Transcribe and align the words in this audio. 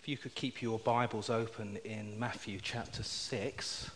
If 0.00 0.08
you 0.08 0.16
could 0.16 0.34
keep 0.34 0.62
your 0.62 0.78
Bibles 0.78 1.28
open 1.28 1.76
in 1.84 2.18
Matthew 2.18 2.58
chapter 2.62 3.02
6. 3.02 3.90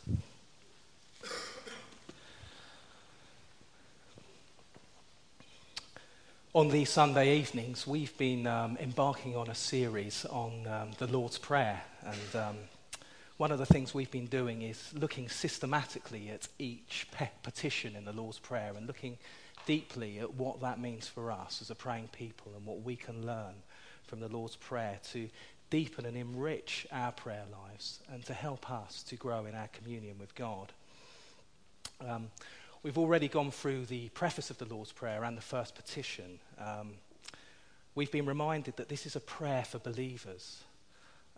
On 6.53 6.69
these 6.69 6.91
Sunday 6.91 7.39
evenings, 7.39 7.87
we've 7.87 8.15
been 8.19 8.47
um, 8.47 8.77
embarking 8.83 9.35
on 9.35 9.49
a 9.49 9.55
series 9.55 10.27
on 10.27 10.67
um, 10.67 10.91
the 10.99 11.07
Lord's 11.07 11.39
Prayer. 11.39 11.81
And 12.05 12.37
um, 12.37 12.57
one 13.39 13.51
of 13.51 13.59
the 13.59 13.65
things 13.65 13.95
we've 13.95 14.11
been 14.11 14.27
doing 14.27 14.61
is 14.61 14.93
looking 14.93 15.31
systematically 15.31 16.29
at 16.29 16.49
each 16.59 17.07
pe- 17.13 17.31
petition 17.43 17.97
in 17.97 18.05
the 18.05 18.13
Lord's 18.13 18.39
Prayer 18.39 18.75
and 18.77 18.87
looking 18.87 19.17
deeply 19.65 20.19
at 20.19 20.35
what 20.35 20.61
that 20.61 20.79
means 20.79 21.09
for 21.09 21.33
us 21.33 21.63
as 21.63 21.71
a 21.71 21.75
praying 21.75 22.11
people 22.13 22.53
and 22.55 22.67
what 22.67 22.83
we 22.83 22.95
can 22.95 23.25
learn 23.25 23.55
from 24.07 24.21
the 24.21 24.29
Lord's 24.29 24.57
Prayer 24.57 24.99
to 25.13 25.29
deepen 25.71 26.07
and 26.07 26.17
enrich 26.17 26.87
our 26.93 27.13
prayer 27.13 27.45
lives 27.51 28.01
and 28.13 28.25
to 28.27 28.35
help 28.35 28.71
us 28.71 29.03
to 29.05 29.17
grow 29.17 29.47
in 29.47 29.55
our 29.55 29.69
communion 29.69 30.19
with 30.19 30.35
God. 30.35 30.73
Um, 32.07 32.31
we've 32.83 32.99
already 32.99 33.29
gone 33.29 33.51
through 33.51 33.87
the 33.87 34.09
preface 34.11 34.51
of 34.51 34.59
the 34.59 34.67
Lord's 34.67 34.93
Prayer 34.93 35.25
and 35.25 35.37
the 35.37 35.43
first 35.43 35.75
petition. 35.75 36.39
Um, 36.59 36.93
we've 37.95 38.13
been 38.13 38.27
reminded 38.27 38.77
that 38.77 38.89
this 38.89 39.07
is 39.07 39.17
a 39.17 39.21
prayer 39.21 39.65
for 39.65 39.79
believers. 39.79 40.63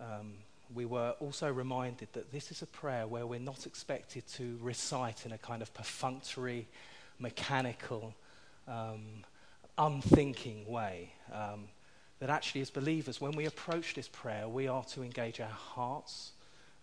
Um, 0.00 0.34
we 0.74 0.84
were 0.84 1.14
also 1.20 1.52
reminded 1.52 2.08
that 2.14 2.32
this 2.32 2.50
is 2.50 2.62
a 2.62 2.66
prayer 2.66 3.06
where 3.06 3.26
we're 3.26 3.38
not 3.38 3.66
expected 3.66 4.26
to 4.34 4.58
recite 4.60 5.24
in 5.24 5.32
a 5.32 5.38
kind 5.38 5.62
of 5.62 5.72
perfunctory, 5.72 6.66
mechanical, 7.18 8.14
um, 8.66 9.24
unthinking 9.78 10.66
way. 10.66 11.12
Um, 11.32 11.68
that 12.18 12.30
actually, 12.30 12.62
as 12.62 12.70
believers, 12.70 13.20
when 13.20 13.32
we 13.32 13.46
approach 13.46 13.94
this 13.94 14.08
prayer, 14.08 14.48
we 14.48 14.68
are 14.68 14.84
to 14.84 15.02
engage 15.02 15.40
our 15.40 15.48
hearts 15.48 16.32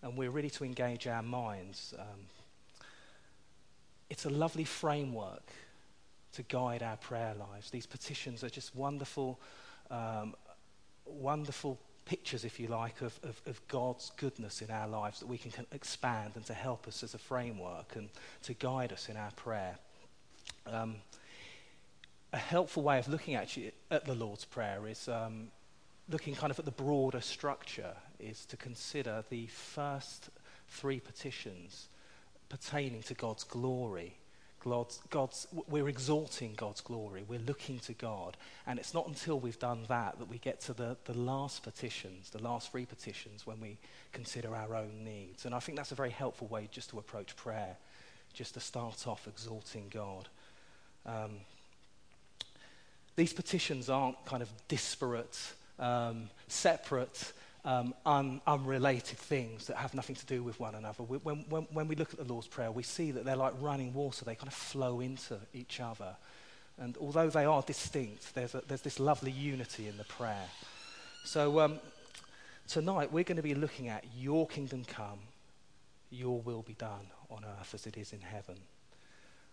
and 0.02 0.16
we're 0.16 0.30
really 0.30 0.50
to 0.50 0.64
engage 0.64 1.06
our 1.06 1.22
minds. 1.22 1.94
Um, 1.98 2.26
it's 4.10 4.26
a 4.26 4.30
lovely 4.30 4.64
framework 4.64 5.50
to 6.34 6.42
guide 6.42 6.82
our 6.82 6.96
prayer 6.96 7.34
lives. 7.38 7.70
These 7.70 7.86
petitions 7.86 8.44
are 8.44 8.50
just 8.50 8.76
wonderful, 8.76 9.40
um, 9.90 10.34
wonderful 11.06 11.78
pictures, 12.04 12.44
if 12.44 12.60
you 12.60 12.68
like, 12.68 13.00
of, 13.00 13.18
of, 13.22 13.40
of, 13.46 13.66
God's 13.68 14.10
goodness 14.16 14.60
in 14.60 14.70
our 14.70 14.86
lives 14.86 15.20
that 15.20 15.26
we 15.26 15.38
can 15.38 15.52
expand 15.72 16.32
and 16.34 16.44
to 16.46 16.54
help 16.54 16.86
us 16.86 17.02
as 17.02 17.14
a 17.14 17.18
framework 17.18 17.96
and 17.96 18.08
to 18.42 18.52
guide 18.54 18.92
us 18.92 19.08
in 19.08 19.16
our 19.16 19.30
prayer. 19.32 19.76
Um, 20.66 20.96
a 22.34 22.36
helpful 22.36 22.82
way 22.82 22.98
of 22.98 23.06
looking 23.06 23.36
at 23.36 23.56
the 24.04 24.14
Lord's 24.14 24.44
Prayer 24.44 24.88
is 24.88 25.08
um, 25.08 25.52
looking 26.08 26.34
kind 26.34 26.50
of 26.50 26.58
at 26.58 26.64
the 26.64 26.72
broader 26.72 27.20
structure, 27.20 27.94
is 28.18 28.44
to 28.46 28.56
consider 28.56 29.22
the 29.30 29.46
first 29.46 30.30
three 30.68 30.98
petitions 30.98 31.86
pertaining 32.48 33.02
to 33.04 33.14
God's 33.14 33.44
glory. 33.44 34.16
God's, 34.58 34.98
God's, 35.10 35.46
we're 35.68 35.88
exalting 35.88 36.54
God's 36.56 36.80
glory. 36.80 37.22
We're 37.28 37.38
looking 37.38 37.78
to 37.80 37.92
God. 37.92 38.36
And 38.66 38.80
it's 38.80 38.94
not 38.94 39.06
until 39.06 39.38
we've 39.38 39.58
done 39.60 39.84
that 39.88 40.18
that 40.18 40.28
we 40.28 40.38
get 40.38 40.60
to 40.62 40.72
the, 40.72 40.96
the 41.04 41.16
last 41.16 41.62
petitions, 41.62 42.30
the 42.30 42.42
last 42.42 42.72
three 42.72 42.86
petitions, 42.86 43.46
when 43.46 43.60
we 43.60 43.78
consider 44.12 44.56
our 44.56 44.74
own 44.74 45.04
needs. 45.04 45.44
And 45.44 45.54
I 45.54 45.60
think 45.60 45.78
that's 45.78 45.92
a 45.92 45.94
very 45.94 46.10
helpful 46.10 46.48
way 46.48 46.68
just 46.72 46.90
to 46.90 46.98
approach 46.98 47.36
prayer, 47.36 47.76
just 48.32 48.54
to 48.54 48.60
start 48.60 49.06
off 49.06 49.28
exalting 49.28 49.86
God. 49.92 50.28
Um, 51.06 51.36
these 53.16 53.32
petitions 53.32 53.88
aren't 53.88 54.24
kind 54.26 54.42
of 54.42 54.50
disparate, 54.68 55.38
um, 55.78 56.30
separate, 56.48 57.32
um, 57.64 57.94
un- 58.04 58.40
unrelated 58.46 59.18
things 59.18 59.66
that 59.66 59.76
have 59.76 59.94
nothing 59.94 60.16
to 60.16 60.26
do 60.26 60.42
with 60.42 60.58
one 60.60 60.74
another. 60.74 61.02
We, 61.02 61.18
when, 61.18 61.44
when, 61.48 61.62
when 61.72 61.88
we 61.88 61.94
look 61.94 62.12
at 62.12 62.18
the 62.18 62.30
Lord's 62.30 62.48
Prayer, 62.48 62.70
we 62.70 62.82
see 62.82 63.10
that 63.12 63.24
they're 63.24 63.36
like 63.36 63.54
running 63.60 63.94
water, 63.94 64.24
they 64.24 64.34
kind 64.34 64.48
of 64.48 64.54
flow 64.54 65.00
into 65.00 65.38
each 65.52 65.80
other. 65.80 66.16
And 66.78 66.96
although 66.98 67.30
they 67.30 67.44
are 67.44 67.62
distinct, 67.62 68.34
there's, 68.34 68.54
a, 68.54 68.62
there's 68.66 68.82
this 68.82 68.98
lovely 68.98 69.30
unity 69.30 69.86
in 69.86 69.96
the 69.96 70.04
prayer. 70.04 70.46
So 71.24 71.60
um, 71.60 71.78
tonight 72.68 73.12
we're 73.12 73.24
going 73.24 73.36
to 73.36 73.42
be 73.42 73.54
looking 73.54 73.88
at 73.88 74.04
Your 74.16 74.46
kingdom 74.46 74.84
come, 74.84 75.20
Your 76.10 76.40
will 76.40 76.62
be 76.62 76.74
done 76.74 77.06
on 77.30 77.44
earth 77.60 77.74
as 77.74 77.86
it 77.86 77.96
is 77.96 78.12
in 78.12 78.20
heaven. 78.20 78.56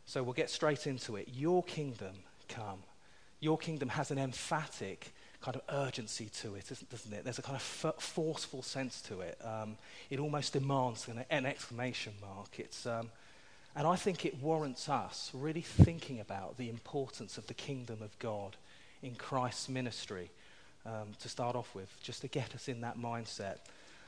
So 0.06 0.24
we'll 0.24 0.34
get 0.34 0.50
straight 0.50 0.88
into 0.88 1.16
it. 1.16 1.30
Your 1.32 1.64
kingdom 1.64 2.16
come. 2.50 2.80
Your 3.42 3.58
kingdom 3.58 3.90
has 3.90 4.12
an 4.12 4.18
emphatic 4.18 5.12
kind 5.42 5.58
of 5.58 5.64
urgency 5.70 6.30
to 6.42 6.56
it, 6.56 6.72
doesn't 6.90 7.14
it? 7.14 7.24
There's 7.24 7.40
a 7.40 7.42
kind 7.42 7.56
of 7.56 7.84
f- 7.84 8.02
forceful 8.02 8.62
sense 8.62 9.02
to 9.04 9.22
it. 9.22 9.38
Um, 9.44 9.78
it 10.10 10.20
almost 10.20 10.54
demands 10.54 11.08
an, 11.08 11.26
an 11.30 11.46
exclamation 11.46 12.14
mark. 12.22 12.60
It's, 12.60 12.86
um, 12.86 13.10
and 13.76 13.88
I 13.88 13.96
think 13.96 14.24
it 14.26 14.40
warrants 14.42 14.88
us 14.88 15.32
really 15.34 15.62
thinking 15.62 16.20
about 16.20 16.58
the 16.58 16.70
importance 16.70 17.38
of 17.38 17.48
the 17.48 17.56
kingdom 17.56 18.04
of 18.04 18.18
God 18.20 18.56
in 19.02 19.16
Christ's 19.16 19.68
ministry 19.68 20.30
um, 20.86 21.10
to 21.20 21.28
start 21.28 21.56
off 21.56 21.74
with, 21.74 21.90
just 22.04 22.22
to 22.22 22.28
get 22.28 22.54
us 22.54 22.68
in 22.68 22.82
that 22.82 23.00
mindset. 23.00 23.58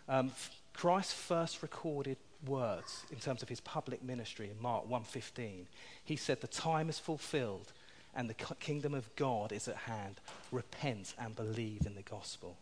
Um, 0.08 0.32
Christ's 0.74 1.14
first 1.14 1.64
recorded 1.64 2.18
words 2.46 3.04
in 3.12 3.18
terms 3.18 3.42
of 3.42 3.50
his 3.50 3.62
public 3.62 4.04
ministry 4.04 4.50
in 4.50 4.62
Mark 4.62 4.88
1:15, 4.88 5.66
he 6.04 6.16
said, 6.16 6.42
"The 6.42 6.48
time 6.48 6.90
is 6.90 7.00
fulfilled 7.00 7.72
and 8.16 8.30
the 8.30 8.56
kingdom 8.60 8.94
of 8.94 9.16
God 9.16 9.52
is 9.52 9.68
at 9.68 9.76
hand. 9.76 10.20
Repent 10.52 11.14
and 11.18 11.36
believe 11.36 11.86
in 11.86 11.96
the 11.96 12.02
gospel. 12.02 12.58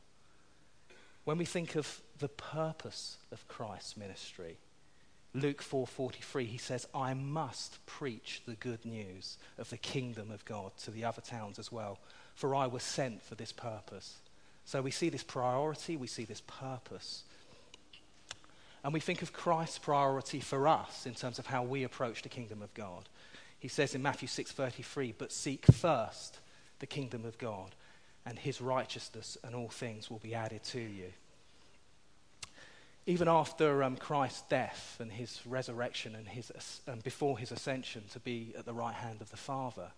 When 1.23 1.37
we 1.37 1.45
think 1.45 1.75
of 1.75 2.01
the 2.19 2.29
purpose 2.29 3.17
of 3.31 3.47
Christ's 3.47 3.95
ministry, 3.95 4.57
Luke 5.33 5.61
4:43 5.61 6.45
he 6.45 6.57
says, 6.57 6.87
"I 6.93 7.13
must 7.13 7.85
preach 7.85 8.41
the 8.45 8.55
good 8.55 8.83
news 8.85 9.37
of 9.57 9.69
the 9.69 9.77
kingdom 9.77 10.31
of 10.31 10.43
God 10.45 10.75
to 10.79 10.91
the 10.91 11.05
other 11.05 11.21
towns 11.21 11.59
as 11.59 11.71
well, 11.71 11.99
for 12.35 12.55
I 12.55 12.67
was 12.67 12.83
sent 12.83 13.21
for 13.21 13.35
this 13.35 13.51
purpose." 13.51 14.17
So 14.65 14.81
we 14.81 14.91
see 14.91 15.09
this 15.09 15.23
priority, 15.23 15.95
we 15.95 16.07
see 16.07 16.25
this 16.25 16.41
purpose. 16.41 17.23
And 18.83 18.93
we 18.93 18.99
think 18.99 19.21
of 19.21 19.31
Christ's 19.31 19.77
priority 19.77 20.39
for 20.39 20.67
us 20.67 21.05
in 21.05 21.13
terms 21.13 21.37
of 21.37 21.47
how 21.47 21.61
we 21.63 21.83
approach 21.83 22.23
the 22.23 22.29
kingdom 22.29 22.61
of 22.61 22.73
God. 22.73 23.07
He 23.61 23.67
says 23.67 23.93
in 23.93 24.01
Matthew 24.01 24.27
6:33, 24.27 25.13
"But 25.13 25.31
seek 25.31 25.67
first 25.67 26.39
the 26.79 26.87
kingdom 26.87 27.23
of 27.25 27.37
God 27.37 27.75
and 28.25 28.37
his 28.37 28.59
righteousness, 28.59 29.37
and 29.43 29.55
all 29.55 29.69
things 29.69 30.09
will 30.09 30.19
be 30.19 30.33
added 30.33 30.63
to 30.65 30.81
you." 30.81 31.13
Even 33.05 33.27
after 33.27 33.83
um, 33.83 33.97
Christ's 33.97 34.41
death 34.49 34.97
and 34.99 35.11
his 35.11 35.45
resurrection 35.45 36.15
and, 36.15 36.27
his, 36.27 36.51
um, 36.87 36.99
before 36.99 37.37
his 37.37 37.51
ascension 37.51 38.03
to 38.09 38.19
be 38.19 38.53
at 38.57 38.65
the 38.65 38.73
right 38.73 38.95
hand 38.95 39.21
of 39.21 39.29
the 39.29 39.37
Father, 39.37 39.91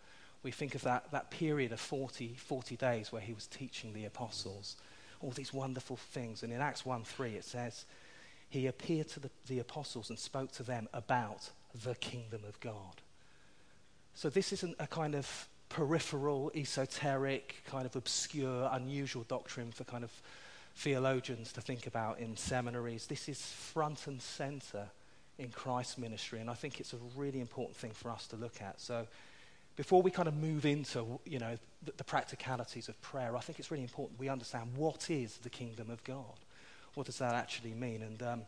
we 0.43 0.51
think 0.51 0.75
of 0.75 0.81
that, 0.81 1.09
that 1.11 1.31
period 1.31 1.71
of 1.71 1.79
40, 1.79 2.35
40 2.35 2.75
days 2.75 3.11
where 3.13 3.21
he 3.21 3.33
was 3.33 3.47
teaching 3.47 3.93
the 3.93 4.05
apostles 4.05 4.75
all 5.21 5.31
these 5.31 5.53
wonderful 5.53 5.95
things. 5.95 6.43
And 6.43 6.51
in 6.51 6.59
Acts 6.59 6.85
1 6.85 7.05
3, 7.05 7.35
it 7.35 7.45
says, 7.45 7.85
He 8.49 8.67
appeared 8.67 9.07
to 9.09 9.21
the, 9.21 9.29
the 9.47 9.59
apostles 9.59 10.09
and 10.09 10.19
spoke 10.19 10.51
to 10.53 10.63
them 10.63 10.89
about 10.93 11.49
the 11.83 11.95
kingdom 11.95 12.41
of 12.45 12.59
God. 12.59 13.01
So 14.15 14.29
this 14.29 14.53
isn't 14.53 14.75
a 14.79 14.87
kind 14.87 15.15
of 15.15 15.47
peripheral, 15.69 16.51
esoteric, 16.55 17.63
kind 17.65 17.85
of 17.85 17.95
obscure, 17.95 18.69
unusual 18.71 19.23
doctrine 19.27 19.71
for 19.71 19.83
kind 19.83 20.03
of 20.03 20.11
theologians 20.75 21.51
to 21.53 21.61
think 21.61 21.87
about 21.87 22.19
in 22.19 22.37
seminaries. 22.37 23.07
This 23.07 23.27
is 23.27 23.41
front 23.41 24.07
and 24.07 24.21
center 24.21 24.87
in 25.39 25.49
Christ's 25.49 25.97
ministry, 25.97 26.39
and 26.39 26.49
I 26.49 26.53
think 26.53 26.79
it's 26.79 26.93
a 26.93 26.97
really 27.15 27.41
important 27.41 27.75
thing 27.75 27.91
for 27.91 28.11
us 28.11 28.27
to 28.27 28.35
look 28.35 28.61
at. 28.61 28.79
So 28.79 29.07
before 29.75 30.01
we 30.01 30.11
kind 30.11 30.27
of 30.27 30.35
move 30.35 30.65
into, 30.65 31.19
you 31.25 31.39
know, 31.39 31.57
the, 31.83 31.93
the 31.97 32.03
practicalities 32.03 32.87
of 32.89 33.01
prayer, 33.01 33.35
I 33.35 33.39
think 33.39 33.57
it's 33.57 33.71
really 33.71 33.83
important 33.83 34.19
we 34.19 34.29
understand 34.29 34.69
what 34.75 35.09
is 35.09 35.37
the 35.37 35.49
kingdom 35.49 35.89
of 35.89 36.03
God. 36.03 36.37
What 36.93 37.07
does 37.07 37.17
that 37.17 37.33
actually 37.33 37.73
mean? 37.73 38.03
And 38.03 38.21
um, 38.21 38.41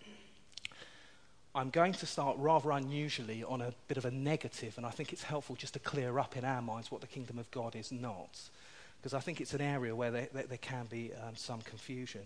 I'm 1.55 1.69
going 1.69 1.93
to 1.93 2.05
start 2.05 2.37
rather 2.37 2.71
unusually 2.71 3.41
on 3.41 3.61
a 3.61 3.73
bit 3.87 3.95
of 3.95 4.03
a 4.03 4.11
negative, 4.11 4.73
and 4.75 4.85
I 4.85 4.89
think 4.89 5.13
it's 5.13 5.23
helpful 5.23 5.55
just 5.55 5.73
to 5.75 5.79
clear 5.79 6.19
up 6.19 6.35
in 6.35 6.43
our 6.43 6.61
minds 6.61 6.91
what 6.91 6.99
the 6.99 7.07
kingdom 7.07 7.39
of 7.39 7.49
God 7.49 7.77
is 7.77 7.93
not, 7.93 8.41
because 8.97 9.13
I 9.13 9.21
think 9.21 9.39
it's 9.39 9.53
an 9.53 9.61
area 9.61 9.95
where 9.95 10.11
there, 10.11 10.27
there, 10.33 10.57
can 10.57 10.85
be 10.87 11.13
um, 11.13 11.37
some 11.37 11.61
confusion. 11.61 12.23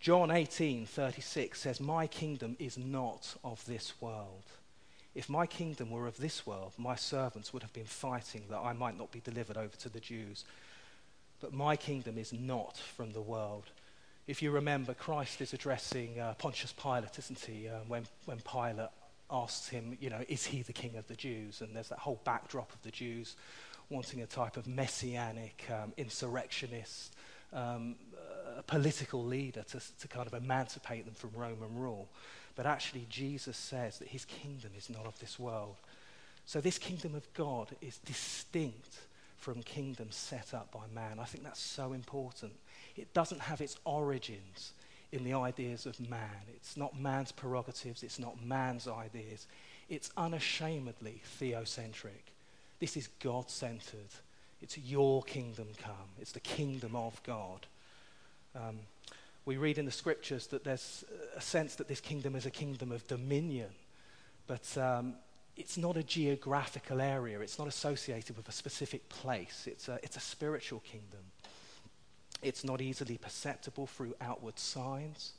John 0.00 0.30
18:36 0.30 1.56
says, 1.56 1.78
"My 1.78 2.06
kingdom 2.06 2.56
is 2.58 2.78
not 2.78 3.36
of 3.44 3.62
this 3.66 4.00
world. 4.00 4.44
If 5.14 5.28
my 5.28 5.46
kingdom 5.46 5.90
were 5.90 6.06
of 6.06 6.16
this 6.16 6.46
world, 6.46 6.72
my 6.78 6.96
servants 6.96 7.52
would 7.52 7.62
have 7.62 7.72
been 7.74 7.84
fighting 7.84 8.44
that 8.48 8.60
I 8.60 8.72
might 8.72 8.96
not 8.96 9.12
be 9.12 9.20
delivered 9.20 9.58
over 9.58 9.76
to 9.76 9.90
the 9.90 10.00
Jews. 10.00 10.46
But 11.38 11.52
my 11.52 11.76
kingdom 11.76 12.16
is 12.16 12.32
not 12.32 12.78
from 12.78 13.12
the 13.12 13.20
world." 13.20 13.64
If 14.26 14.42
you 14.42 14.50
remember, 14.50 14.92
Christ 14.92 15.40
is 15.40 15.52
addressing 15.52 16.18
uh, 16.18 16.34
Pontius 16.38 16.72
Pilate, 16.72 17.16
isn't 17.16 17.38
he? 17.38 17.68
Uh, 17.68 17.78
when, 17.86 18.06
when 18.24 18.38
Pilate 18.38 18.90
asks 19.30 19.68
him, 19.68 19.96
you 20.00 20.10
know, 20.10 20.24
is 20.28 20.44
he 20.44 20.62
the 20.62 20.72
king 20.72 20.96
of 20.96 21.06
the 21.06 21.14
Jews? 21.14 21.60
And 21.60 21.76
there's 21.76 21.90
that 21.90 22.00
whole 22.00 22.20
backdrop 22.24 22.72
of 22.72 22.82
the 22.82 22.90
Jews 22.90 23.36
wanting 23.88 24.22
a 24.22 24.26
type 24.26 24.56
of 24.56 24.66
messianic, 24.66 25.64
um, 25.70 25.92
insurrectionist, 25.96 27.14
um, 27.52 27.94
uh, 28.16 28.62
political 28.62 29.24
leader 29.24 29.62
to, 29.62 29.80
to 30.00 30.08
kind 30.08 30.26
of 30.26 30.34
emancipate 30.34 31.04
them 31.04 31.14
from 31.14 31.30
Roman 31.36 31.76
rule. 31.76 32.08
But 32.56 32.66
actually, 32.66 33.06
Jesus 33.08 33.56
says 33.56 33.98
that 34.00 34.08
his 34.08 34.24
kingdom 34.24 34.72
is 34.76 34.90
not 34.90 35.06
of 35.06 35.16
this 35.20 35.38
world. 35.38 35.76
So, 36.46 36.60
this 36.60 36.78
kingdom 36.78 37.14
of 37.14 37.32
God 37.34 37.68
is 37.80 37.98
distinct 37.98 38.96
from 39.36 39.62
kingdoms 39.62 40.16
set 40.16 40.54
up 40.54 40.72
by 40.72 40.80
man. 40.92 41.20
I 41.20 41.24
think 41.24 41.44
that's 41.44 41.60
so 41.60 41.92
important. 41.92 42.52
It 42.96 43.12
doesn't 43.14 43.40
have 43.40 43.60
its 43.60 43.76
origins 43.84 44.72
in 45.12 45.24
the 45.24 45.34
ideas 45.34 45.86
of 45.86 45.98
man. 46.00 46.42
It's 46.54 46.76
not 46.76 46.98
man's 46.98 47.32
prerogatives, 47.32 48.02
it's 48.02 48.18
not 48.18 48.42
man's 48.44 48.88
ideas. 48.88 49.46
It's 49.88 50.10
unashamedly 50.16 51.22
theocentric. 51.40 52.32
This 52.80 52.96
is 52.96 53.08
God 53.20 53.48
centered. 53.50 54.10
It's 54.60 54.76
your 54.78 55.22
kingdom 55.22 55.68
come, 55.78 56.10
it's 56.20 56.32
the 56.32 56.40
kingdom 56.40 56.96
of 56.96 57.22
God. 57.22 57.66
Um, 58.54 58.80
we 59.44 59.58
read 59.58 59.78
in 59.78 59.84
the 59.84 59.92
scriptures 59.92 60.48
that 60.48 60.64
there's 60.64 61.04
a 61.36 61.40
sense 61.40 61.76
that 61.76 61.86
this 61.86 62.00
kingdom 62.00 62.34
is 62.34 62.46
a 62.46 62.50
kingdom 62.50 62.90
of 62.90 63.06
dominion, 63.06 63.68
but 64.46 64.76
um, 64.76 65.14
it's 65.56 65.78
not 65.78 65.96
a 65.96 66.02
geographical 66.02 67.00
area. 67.00 67.40
It's 67.40 67.58
not 67.58 67.68
associated 67.68 68.36
with 68.36 68.48
a 68.48 68.52
specific 68.52 69.08
place. 69.08 69.66
It's 69.66 69.88
a, 69.88 70.00
it's 70.02 70.16
a 70.16 70.20
spiritual 70.20 70.80
kingdom. 70.80 71.20
It's 72.42 72.64
not 72.64 72.80
easily 72.80 73.18
perceptible 73.18 73.86
through 73.86 74.14
outward 74.20 74.58
signs. 74.58 75.32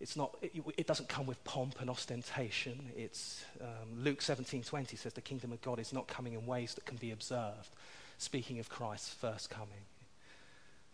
It's 0.00 0.16
not, 0.16 0.36
it, 0.42 0.52
it 0.76 0.86
doesn't 0.86 1.08
come 1.08 1.26
with 1.26 1.42
pomp 1.44 1.80
and 1.80 1.88
ostentation. 1.88 2.90
It's, 2.96 3.44
um, 3.60 4.04
Luke 4.04 4.20
17.20 4.20 4.98
says 4.98 5.12
the 5.14 5.20
kingdom 5.20 5.52
of 5.52 5.62
God 5.62 5.78
is 5.78 5.92
not 5.92 6.06
coming 6.06 6.34
in 6.34 6.46
ways 6.46 6.74
that 6.74 6.84
can 6.84 6.98
be 6.98 7.10
observed, 7.12 7.70
speaking 8.18 8.58
of 8.58 8.68
Christ's 8.68 9.14
first 9.14 9.48
coming. 9.48 9.84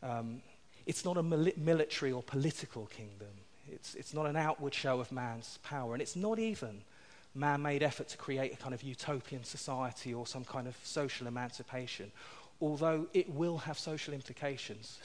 Um, 0.02 0.42
it's 0.86 1.04
not 1.04 1.16
a 1.16 1.22
mili- 1.22 1.56
military 1.56 2.12
or 2.12 2.22
political 2.22 2.86
kingdom. 2.86 3.28
It's, 3.70 3.94
it's 3.94 4.14
not 4.14 4.26
an 4.26 4.36
outward 4.36 4.74
show 4.74 5.00
of 5.00 5.10
man's 5.12 5.58
power. 5.62 5.94
And 5.94 6.02
it's 6.02 6.16
not 6.16 6.38
even 6.38 6.82
man 7.34 7.62
made 7.62 7.82
effort 7.82 8.08
to 8.08 8.16
create 8.16 8.52
a 8.52 8.56
kind 8.56 8.74
of 8.74 8.82
utopian 8.82 9.44
society 9.44 10.12
or 10.12 10.26
some 10.26 10.44
kind 10.44 10.68
of 10.68 10.76
social 10.82 11.26
emancipation, 11.26 12.12
although 12.62 13.08
it 13.12 13.28
will 13.28 13.58
have 13.58 13.78
social 13.78 14.14
implications. 14.14 14.98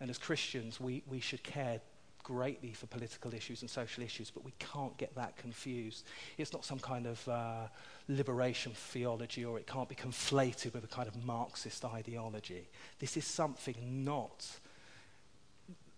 And 0.00 0.10
as 0.10 0.18
Christians, 0.18 0.80
we, 0.80 1.02
we 1.08 1.20
should 1.20 1.42
care 1.42 1.80
greatly 2.24 2.72
for 2.72 2.86
political 2.86 3.32
issues 3.32 3.62
and 3.62 3.70
social 3.70 4.02
issues, 4.02 4.30
but 4.30 4.44
we 4.44 4.52
can't 4.58 4.96
get 4.98 5.14
that 5.14 5.36
confused. 5.36 6.04
It's 6.36 6.52
not 6.52 6.64
some 6.64 6.80
kind 6.80 7.06
of 7.06 7.28
uh, 7.28 7.68
liberation 8.08 8.72
theology, 8.74 9.44
or 9.44 9.58
it 9.58 9.68
can't 9.68 9.88
be 9.88 9.94
conflated 9.94 10.74
with 10.74 10.82
a 10.82 10.88
kind 10.88 11.06
of 11.06 11.24
Marxist 11.24 11.84
ideology. 11.84 12.68
This 12.98 13.16
is 13.16 13.24
something 13.24 13.76
not, 14.04 14.44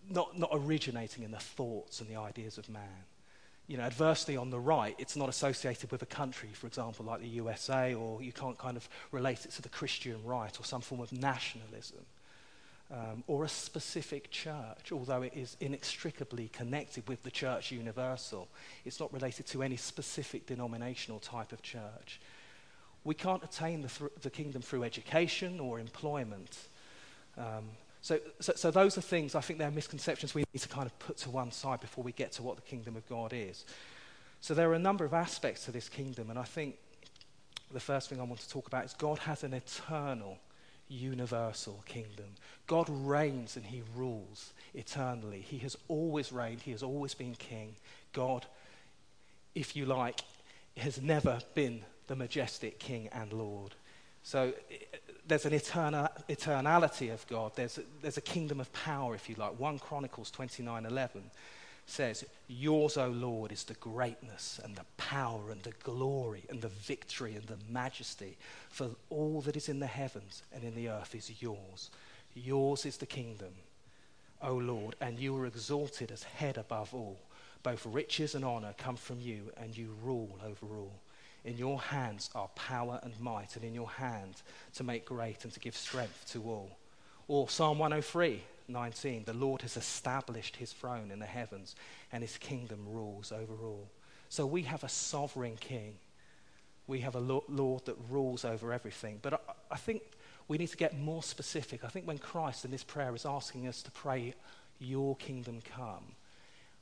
not, 0.07 0.37
not 0.37 0.51
originating 0.53 1.23
in 1.23 1.31
the 1.31 1.39
thoughts 1.39 1.99
and 1.99 2.07
the 2.07 2.17
ideas 2.17 2.59
of 2.59 2.69
man. 2.69 3.08
You 3.69 3.77
know, 3.77 3.83
adversely 3.83 4.35
on 4.35 4.49
the 4.49 4.59
right, 4.59 4.95
it's 4.97 5.15
not 5.15 5.29
associated 5.29 5.91
with 5.91 6.01
a 6.01 6.07
country, 6.07 6.49
for 6.51 6.67
example, 6.67 7.05
like 7.05 7.21
the 7.21 7.27
USA, 7.27 7.93
or 7.93 8.21
you 8.21 8.33
can't 8.33 8.57
kind 8.57 8.75
of 8.75 8.89
relate 9.11 9.45
it 9.45 9.51
to 9.51 9.61
the 9.61 9.69
Christian 9.69 10.17
right 10.25 10.59
or 10.59 10.65
some 10.65 10.81
form 10.81 10.99
of 10.99 11.13
nationalism 11.13 12.03
um, 12.91 13.23
or 13.27 13.43
a 13.43 13.49
specific 13.49 14.31
church, 14.31 14.91
although 14.91 15.21
it 15.21 15.33
is 15.35 15.55
inextricably 15.59 16.49
connected 16.49 17.07
with 17.07 17.21
the 17.23 17.31
church 17.31 17.71
universal. 17.71 18.47
It's 18.85 18.99
not 18.99 19.13
related 19.13 19.45
to 19.47 19.61
any 19.61 19.77
specific 19.77 20.47
denominational 20.47 21.19
type 21.19 21.51
of 21.51 21.61
church. 21.61 22.19
We 23.03 23.13
can't 23.13 23.43
attain 23.43 23.83
the, 23.83 23.87
th- 23.87 24.11
the 24.21 24.29
kingdom 24.29 24.61
through 24.61 24.83
education 24.83 25.59
or 25.59 25.79
employment. 25.79 26.57
Um, 27.37 27.69
so, 28.01 28.19
so, 28.39 28.53
so, 28.55 28.71
those 28.71 28.97
are 28.97 29.01
things, 29.01 29.35
I 29.35 29.41
think 29.41 29.59
they're 29.59 29.71
misconceptions 29.71 30.33
we 30.33 30.45
need 30.53 30.61
to 30.61 30.69
kind 30.69 30.85
of 30.85 30.97
put 30.99 31.17
to 31.17 31.29
one 31.29 31.51
side 31.51 31.81
before 31.81 32.03
we 32.03 32.13
get 32.13 32.31
to 32.33 32.43
what 32.43 32.55
the 32.55 32.61
kingdom 32.61 32.95
of 32.95 33.07
God 33.09 33.33
is. 33.33 33.65
So 34.41 34.53
there 34.53 34.69
are 34.69 34.75
a 34.75 34.79
number 34.79 35.03
of 35.03 35.13
aspects 35.13 35.65
to 35.65 35.71
this 35.71 35.89
kingdom, 35.89 36.29
and 36.29 36.39
I 36.39 36.43
think 36.43 36.77
the 37.71 37.79
first 37.79 38.09
thing 38.09 38.19
I 38.19 38.23
want 38.23 38.39
to 38.39 38.49
talk 38.49 38.67
about 38.67 38.85
is 38.85 38.93
God 38.93 39.19
has 39.19 39.43
an 39.43 39.53
eternal 39.53 40.39
universal 40.87 41.83
kingdom. 41.85 42.25
God 42.65 42.87
reigns 42.89 43.55
and 43.55 43.65
he 43.65 43.83
rules 43.95 44.53
eternally. 44.73 45.41
He 45.41 45.59
has 45.59 45.77
always 45.87 46.31
reigned, 46.31 46.61
he 46.61 46.71
has 46.71 46.83
always 46.83 47.13
been 47.13 47.35
king. 47.35 47.75
God, 48.13 48.45
if 49.55 49.75
you 49.75 49.85
like, 49.85 50.21
has 50.77 51.01
never 51.01 51.39
been 51.53 51.83
the 52.07 52.15
majestic 52.15 52.79
king 52.79 53.09
and 53.11 53.31
Lord. 53.33 53.75
So 54.23 54.53
there's 55.29 55.45
an 55.45 55.53
eternal, 55.53 56.09
eternality 56.27 57.13
of 57.13 57.25
God. 57.27 57.51
There's 57.55 57.77
a, 57.77 57.83
there's 58.01 58.17
a 58.17 58.21
kingdom 58.21 58.59
of 58.59 58.71
power, 58.73 59.15
if 59.15 59.29
you 59.29 59.35
like. 59.35 59.57
1 59.59 59.79
Chronicles 59.79 60.31
29 60.31 60.85
11 60.85 61.23
says, 61.85 62.25
Yours, 62.47 62.97
O 62.97 63.09
Lord, 63.09 63.51
is 63.51 63.63
the 63.63 63.75
greatness 63.75 64.59
and 64.63 64.75
the 64.75 64.85
power 64.97 65.51
and 65.51 65.61
the 65.63 65.73
glory 65.83 66.43
and 66.49 66.61
the 66.61 66.67
victory 66.67 67.35
and 67.35 67.45
the 67.47 67.57
majesty. 67.69 68.37
For 68.69 68.89
all 69.09 69.41
that 69.41 69.55
is 69.55 69.69
in 69.69 69.79
the 69.79 69.87
heavens 69.87 70.43
and 70.53 70.63
in 70.63 70.75
the 70.75 70.89
earth 70.89 71.15
is 71.15 71.41
yours. 71.41 71.91
Yours 72.33 72.85
is 72.85 72.97
the 72.97 73.05
kingdom, 73.05 73.53
O 74.41 74.53
Lord, 74.53 74.95
and 74.99 75.19
you 75.19 75.35
are 75.37 75.45
exalted 75.45 76.11
as 76.11 76.23
head 76.23 76.57
above 76.57 76.93
all. 76.93 77.19
Both 77.61 77.85
riches 77.85 78.35
and 78.35 78.45
honor 78.45 78.73
come 78.77 78.95
from 78.95 79.19
you, 79.19 79.51
and 79.57 79.77
you 79.77 79.95
rule 80.03 80.39
over 80.45 80.77
all. 80.77 80.93
In 81.45 81.57
your 81.57 81.79
hands 81.79 82.29
are 82.35 82.49
power 82.49 82.99
and 83.03 83.19
might, 83.19 83.55
and 83.55 83.63
in 83.63 83.73
your 83.73 83.89
hand 83.89 84.41
to 84.75 84.83
make 84.83 85.05
great 85.05 85.43
and 85.43 85.53
to 85.53 85.59
give 85.59 85.75
strength 85.75 86.25
to 86.31 86.43
all. 86.43 86.77
Or 87.27 87.47
Psalm 87.49 87.79
103 87.79 88.43
19, 88.67 89.23
the 89.23 89.33
Lord 89.33 89.63
has 89.63 89.77
established 89.77 90.57
his 90.57 90.73
throne 90.73 91.11
in 91.11 91.19
the 91.19 91.25
heavens, 91.25 91.75
and 92.11 92.21
his 92.21 92.37
kingdom 92.37 92.85
rules 92.87 93.31
over 93.31 93.53
all. 93.63 93.89
So 94.29 94.45
we 94.45 94.61
have 94.63 94.83
a 94.83 94.89
sovereign 94.89 95.57
king. 95.59 95.95
We 96.85 96.99
have 96.99 97.15
a 97.15 97.19
Lord 97.19 97.85
that 97.85 97.95
rules 98.09 98.45
over 98.45 98.71
everything. 98.71 99.19
But 99.21 99.43
I, 99.71 99.75
think 99.77 100.03
we 100.47 100.57
need 100.57 100.67
to 100.67 100.77
get 100.77 100.99
more 100.99 101.23
specific. 101.23 101.83
I 101.83 101.87
think 101.87 102.07
when 102.07 102.19
Christ 102.19 102.65
in 102.65 102.71
this 102.71 102.83
prayer 102.83 103.15
is 103.15 103.25
asking 103.25 103.67
us 103.67 103.81
to 103.83 103.91
pray, 103.91 104.33
Your 104.79 105.15
kingdom 105.15 105.61
come, 105.75 106.15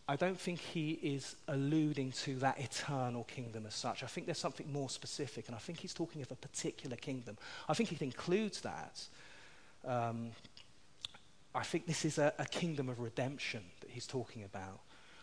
I 0.10 0.16
don't 0.16 0.40
think 0.40 0.60
he 0.60 0.92
is 0.92 1.36
alluding 1.50 2.14
to 2.24 2.36
that 2.36 2.60
eternal 2.60 3.26
kingdom 3.26 3.66
as 3.66 3.76
such. 3.76 4.04
I 4.04 4.08
think 4.08 4.26
there's 4.26 4.38
something 4.38 4.72
more 4.72 4.90
specific, 4.90 5.48
and 5.48 5.56
I 5.56 5.60
think 5.60 5.80
he's 5.80 5.94
talking 5.94 6.22
of 6.22 6.32
a 6.32 6.36
particular 6.36 6.96
kingdom. 6.96 7.38
I 7.68 7.74
think 7.74 7.92
it 7.92 8.02
includes 8.02 8.62
that. 8.62 9.02
Um, 9.86 10.32
I 11.54 11.64
think 11.64 11.88
this 11.88 12.06
is 12.06 12.20
a, 12.20 12.34
a 12.40 12.46
kingdom 12.46 12.88
of 12.88 13.00
redemption 13.00 13.64
that 13.82 13.90
he's 13.90 14.08
talking 14.08 14.44
about. 14.44 14.80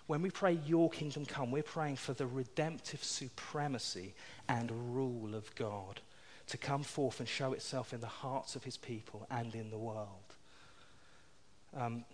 When 0.07 0.21
we 0.21 0.31
pray, 0.31 0.59
Your 0.67 0.91
kingdom 0.91 1.25
come, 1.25 1.51
we're 1.51 1.63
praying 1.63 1.97
for 1.97 2.13
the 2.13 2.27
redemptive 2.27 3.03
supremacy 3.03 4.15
and 4.49 4.71
rule 4.95 5.35
of 5.35 5.55
God 5.55 6.01
to 6.49 6.59
come 6.59 6.83
forth 6.83 7.21
and 7.21 7.29
show 7.29 7.55
itself 7.55 7.95
in 7.95 8.01
the 8.01 8.07
hearts 8.07 8.55
of 8.55 8.65
his 8.65 8.77
people 8.77 9.27
and 9.31 9.55
in 9.55 9.71
the 9.71 9.79
world. 9.79 10.35
Um, 11.75 12.05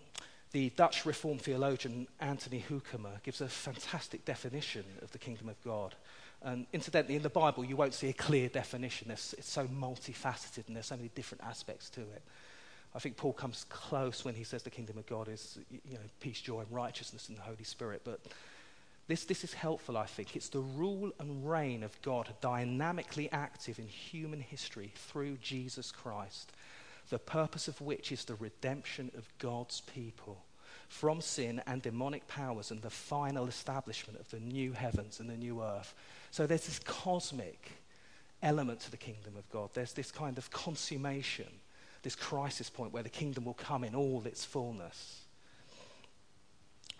the 0.51 0.69
Dutch 0.71 1.05
Reformed 1.05 1.41
theologian 1.41 2.07
Anthony 2.19 2.63
Hoekema 2.69 3.23
gives 3.23 3.41
a 3.41 3.47
fantastic 3.47 4.25
definition 4.25 4.83
of 5.01 5.11
the 5.11 5.17
kingdom 5.17 5.49
of 5.49 5.61
God. 5.63 5.95
And 6.43 6.65
incidentally, 6.73 7.15
in 7.15 7.23
the 7.23 7.29
Bible, 7.29 7.63
you 7.63 7.75
won't 7.75 7.93
see 7.93 8.09
a 8.09 8.13
clear 8.13 8.49
definition. 8.49 9.11
It's, 9.11 9.33
it's 9.33 9.49
so 9.49 9.67
multifaceted 9.67 10.67
and 10.67 10.75
there's 10.75 10.87
so 10.87 10.97
many 10.97 11.11
different 11.13 11.43
aspects 11.43 11.89
to 11.91 12.01
it. 12.01 12.21
I 12.93 12.99
think 12.99 13.15
Paul 13.15 13.33
comes 13.33 13.65
close 13.69 14.25
when 14.25 14.35
he 14.35 14.43
says 14.43 14.63
the 14.63 14.69
kingdom 14.69 14.97
of 14.97 15.05
God 15.05 15.29
is 15.29 15.59
you 15.69 15.93
know, 15.93 15.99
peace, 16.19 16.41
joy, 16.41 16.61
and 16.61 16.71
righteousness 16.71 17.29
in 17.29 17.35
the 17.35 17.41
Holy 17.41 17.63
Spirit. 17.63 18.01
But 18.03 18.19
this, 19.07 19.23
this 19.25 19.43
is 19.43 19.53
helpful, 19.53 19.97
I 19.97 20.05
think. 20.05 20.35
It's 20.35 20.49
the 20.49 20.59
rule 20.59 21.11
and 21.19 21.49
reign 21.49 21.83
of 21.83 22.01
God 22.01 22.33
dynamically 22.41 23.31
active 23.31 23.79
in 23.79 23.87
human 23.87 24.41
history 24.41 24.91
through 24.95 25.37
Jesus 25.37 25.91
Christ, 25.91 26.51
the 27.11 27.19
purpose 27.19 27.67
of 27.67 27.79
which 27.79 28.11
is 28.11 28.25
the 28.25 28.35
redemption 28.35 29.11
of 29.15 29.31
God's 29.37 29.81
people 29.81 30.43
from 30.89 31.21
sin 31.21 31.61
and 31.67 31.81
demonic 31.81 32.27
powers 32.27 32.71
and 32.71 32.81
the 32.81 32.89
final 32.89 33.47
establishment 33.47 34.19
of 34.19 34.29
the 34.31 34.39
new 34.39 34.73
heavens 34.73 35.19
and 35.19 35.29
the 35.29 35.37
new 35.37 35.61
earth. 35.61 35.93
So 36.31 36.47
there's 36.47 36.65
this 36.65 36.79
cosmic 36.79 37.71
element 38.41 38.79
to 38.81 38.91
the 38.91 38.97
kingdom 38.97 39.35
of 39.37 39.49
God. 39.51 39.69
There's 39.73 39.93
this 39.93 40.11
kind 40.11 40.37
of 40.37 40.49
consummation 40.51 41.47
this 42.03 42.15
crisis 42.15 42.69
point 42.69 42.93
where 42.93 43.03
the 43.03 43.09
kingdom 43.09 43.45
will 43.45 43.53
come 43.53 43.83
in 43.83 43.95
all 43.95 44.23
its 44.25 44.43
fullness. 44.43 45.21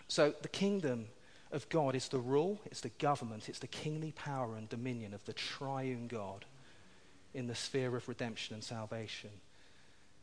So, 0.08 0.34
the 0.42 0.48
kingdom 0.48 1.06
of 1.50 1.68
God 1.68 1.94
is 1.94 2.08
the 2.08 2.18
rule, 2.18 2.60
it's 2.66 2.80
the 2.80 2.90
government, 2.90 3.48
it's 3.48 3.58
the 3.58 3.66
kingly 3.66 4.12
power 4.12 4.56
and 4.56 4.68
dominion 4.68 5.14
of 5.14 5.24
the 5.24 5.32
triune 5.32 6.06
God 6.06 6.44
in 7.34 7.46
the 7.46 7.54
sphere 7.54 7.96
of 7.96 8.08
redemption 8.08 8.54
and 8.54 8.62
salvation. 8.62 9.30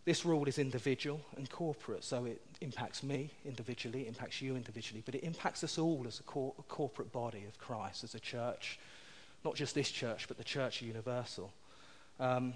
This 0.06 0.26
rule 0.26 0.48
is 0.48 0.58
individual 0.58 1.22
and 1.36 1.50
corporate, 1.50 2.04
so 2.04 2.26
it 2.26 2.42
impacts 2.62 3.04
me 3.04 3.32
individually, 3.46 4.08
impacts 4.08 4.42
you 4.42 4.56
individually, 4.56 5.04
but 5.06 5.16
it 5.16 5.24
impacts 5.24 5.64
us 5.64 5.78
all 5.78 6.06
as 6.08 6.20
a, 6.20 6.24
cor- 6.24 6.54
a 6.58 6.64
corporate 6.64 7.12
body 7.12 7.46
of 7.48 7.58
Christ, 7.60 8.04
as 8.04 8.16
a 8.16 8.20
church, 8.20 8.80
not 9.44 9.56
just 9.56 9.76
this 9.76 9.92
church, 9.92 10.28
but 10.28 10.38
the 10.38 10.44
church 10.44 10.82
universal. 10.82 11.52
Um, 12.20 12.54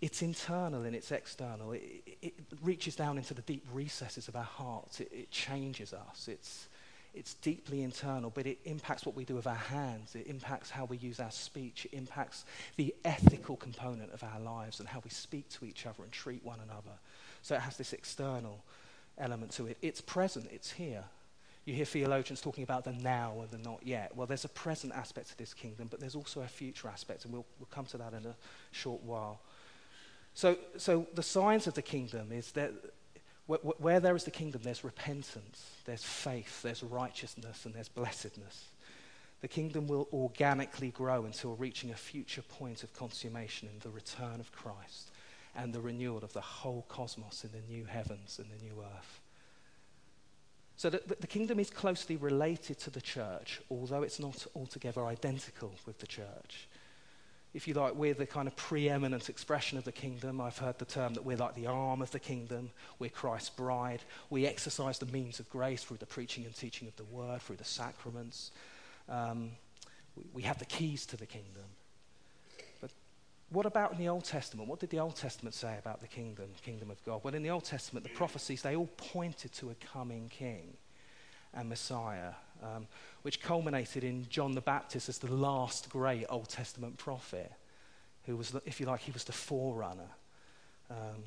it's 0.00 0.22
internal 0.22 0.84
and 0.84 0.94
it's 0.94 1.10
external. 1.10 1.72
It, 1.72 2.02
it, 2.22 2.34
reaches 2.62 2.96
down 2.96 3.18
into 3.18 3.34
the 3.34 3.42
deep 3.42 3.66
recesses 3.72 4.28
of 4.28 4.36
our 4.36 4.42
hearts. 4.42 5.00
It, 5.00 5.10
it 5.12 5.30
changes 5.30 5.92
us. 5.92 6.28
It's, 6.28 6.68
it's 7.14 7.34
deeply 7.34 7.82
internal, 7.82 8.30
but 8.30 8.46
it 8.46 8.58
impacts 8.64 9.04
what 9.04 9.14
we 9.14 9.24
do 9.24 9.34
with 9.34 9.46
our 9.46 9.54
hands. 9.54 10.14
It 10.14 10.26
impacts 10.26 10.70
how 10.70 10.84
we 10.84 10.96
use 10.96 11.20
our 11.20 11.30
speech. 11.30 11.86
It 11.86 11.96
impacts 11.96 12.44
the 12.76 12.94
ethical 13.04 13.56
component 13.56 14.12
of 14.12 14.22
our 14.22 14.40
lives 14.40 14.80
and 14.80 14.88
how 14.88 15.00
we 15.02 15.10
speak 15.10 15.48
to 15.50 15.64
each 15.64 15.86
other 15.86 16.02
and 16.02 16.12
treat 16.12 16.44
one 16.44 16.58
another. 16.62 16.98
So 17.42 17.54
it 17.54 17.60
has 17.60 17.76
this 17.76 17.92
external 17.92 18.62
element 19.18 19.52
to 19.52 19.66
it. 19.66 19.76
It's 19.82 20.00
present, 20.00 20.48
it's 20.52 20.70
here. 20.72 21.04
You 21.64 21.74
hear 21.74 21.84
theologians 21.84 22.40
talking 22.40 22.64
about 22.64 22.84
the 22.84 22.92
now 22.92 23.34
and 23.40 23.50
the 23.50 23.58
not 23.58 23.80
yet. 23.86 24.16
Well, 24.16 24.26
there's 24.26 24.44
a 24.44 24.48
present 24.48 24.92
aspect 24.94 25.28
to 25.30 25.38
this 25.38 25.52
kingdom, 25.52 25.88
but 25.90 26.00
there's 26.00 26.14
also 26.14 26.40
a 26.40 26.48
future 26.48 26.88
aspect, 26.88 27.24
and 27.24 27.32
we'll, 27.32 27.46
we'll 27.58 27.68
come 27.70 27.84
to 27.86 27.98
that 27.98 28.14
in 28.14 28.24
a 28.24 28.34
short 28.70 29.02
while. 29.02 29.40
So, 30.34 30.56
so 30.76 31.06
the 31.14 31.22
signs 31.22 31.66
of 31.66 31.74
the 31.74 31.82
kingdom 31.82 32.32
is 32.32 32.52
that 32.52 32.72
where, 33.50 33.58
where 33.78 34.00
there 34.00 34.14
is 34.14 34.22
the 34.22 34.30
kingdom, 34.30 34.60
there's 34.62 34.84
repentance, 34.84 35.72
there's 35.84 36.04
faith, 36.04 36.62
there's 36.62 36.84
righteousness, 36.84 37.66
and 37.66 37.74
there's 37.74 37.88
blessedness. 37.88 38.66
The 39.40 39.48
kingdom 39.48 39.88
will 39.88 40.06
organically 40.12 40.90
grow 40.90 41.24
until 41.24 41.56
reaching 41.56 41.90
a 41.90 41.96
future 41.96 42.42
point 42.42 42.84
of 42.84 42.94
consummation 42.94 43.68
in 43.72 43.80
the 43.80 43.90
return 43.90 44.38
of 44.38 44.52
Christ 44.52 45.10
and 45.56 45.72
the 45.72 45.80
renewal 45.80 46.18
of 46.18 46.32
the 46.32 46.40
whole 46.40 46.86
cosmos 46.88 47.42
in 47.44 47.50
the 47.50 47.66
new 47.74 47.86
heavens 47.86 48.38
and 48.38 48.46
the 48.50 48.64
new 48.64 48.82
earth. 48.82 49.20
So 50.76 50.88
the, 50.88 51.02
the, 51.18 51.26
kingdom 51.26 51.58
is 51.58 51.70
closely 51.70 52.16
related 52.16 52.78
to 52.80 52.90
the 52.90 53.00
church, 53.00 53.60
although 53.68 54.02
it's 54.02 54.20
not 54.20 54.46
altogether 54.54 55.04
identical 55.06 55.74
with 55.86 55.98
the 55.98 56.06
church 56.06 56.68
if 57.52 57.66
you 57.66 57.74
like, 57.74 57.94
we're 57.94 58.14
the 58.14 58.26
kind 58.26 58.46
of 58.46 58.54
preeminent 58.54 59.28
expression 59.28 59.76
of 59.76 59.84
the 59.84 59.92
kingdom. 59.92 60.40
I've 60.40 60.58
heard 60.58 60.78
the 60.78 60.84
term 60.84 61.14
that 61.14 61.24
we're 61.24 61.36
like 61.36 61.54
the 61.54 61.66
arm 61.66 62.00
of 62.00 62.10
the 62.12 62.20
kingdom. 62.20 62.70
We're 62.98 63.10
Christ's 63.10 63.50
bride. 63.50 64.02
We 64.30 64.46
exercise 64.46 64.98
the 64.98 65.06
means 65.06 65.40
of 65.40 65.50
grace 65.50 65.82
through 65.82 65.96
the 65.96 66.06
preaching 66.06 66.44
and 66.44 66.54
teaching 66.54 66.86
of 66.86 66.94
the 66.96 67.04
word, 67.04 67.42
through 67.42 67.56
the 67.56 67.64
sacraments. 67.64 68.52
Um, 69.08 69.50
we, 70.32 70.42
have 70.42 70.58
the 70.60 70.64
keys 70.64 71.06
to 71.06 71.16
the 71.16 71.26
kingdom. 71.26 71.64
But 72.80 72.92
what 73.50 73.66
about 73.66 73.92
in 73.92 73.98
the 73.98 74.08
Old 74.08 74.24
Testament? 74.24 74.68
What 74.68 74.78
did 74.78 74.90
the 74.90 75.00
Old 75.00 75.16
Testament 75.16 75.54
say 75.54 75.76
about 75.76 76.00
the 76.00 76.06
kingdom, 76.06 76.46
kingdom 76.64 76.90
of 76.90 77.04
God? 77.04 77.20
Well, 77.24 77.34
in 77.34 77.42
the 77.42 77.50
Old 77.50 77.64
Testament, 77.64 78.04
the 78.04 78.12
prophecies, 78.12 78.62
they 78.62 78.76
all 78.76 78.90
pointed 78.96 79.52
to 79.54 79.70
a 79.70 79.74
coming 79.74 80.28
king 80.28 80.76
and 81.52 81.68
Messiah 81.68 82.32
um, 82.62 82.86
which 83.22 83.40
culminated 83.40 84.04
in 84.04 84.26
John 84.28 84.54
the 84.54 84.60
Baptist 84.60 85.08
as 85.08 85.18
the 85.18 85.32
last 85.32 85.90
great 85.90 86.26
Old 86.28 86.48
Testament 86.48 86.96
prophet, 86.96 87.52
who 88.26 88.36
was, 88.36 88.54
if 88.64 88.80
you 88.80 88.86
like, 88.86 89.00
he 89.00 89.12
was 89.12 89.24
the 89.24 89.32
forerunner. 89.32 90.10
Um, 90.90 91.22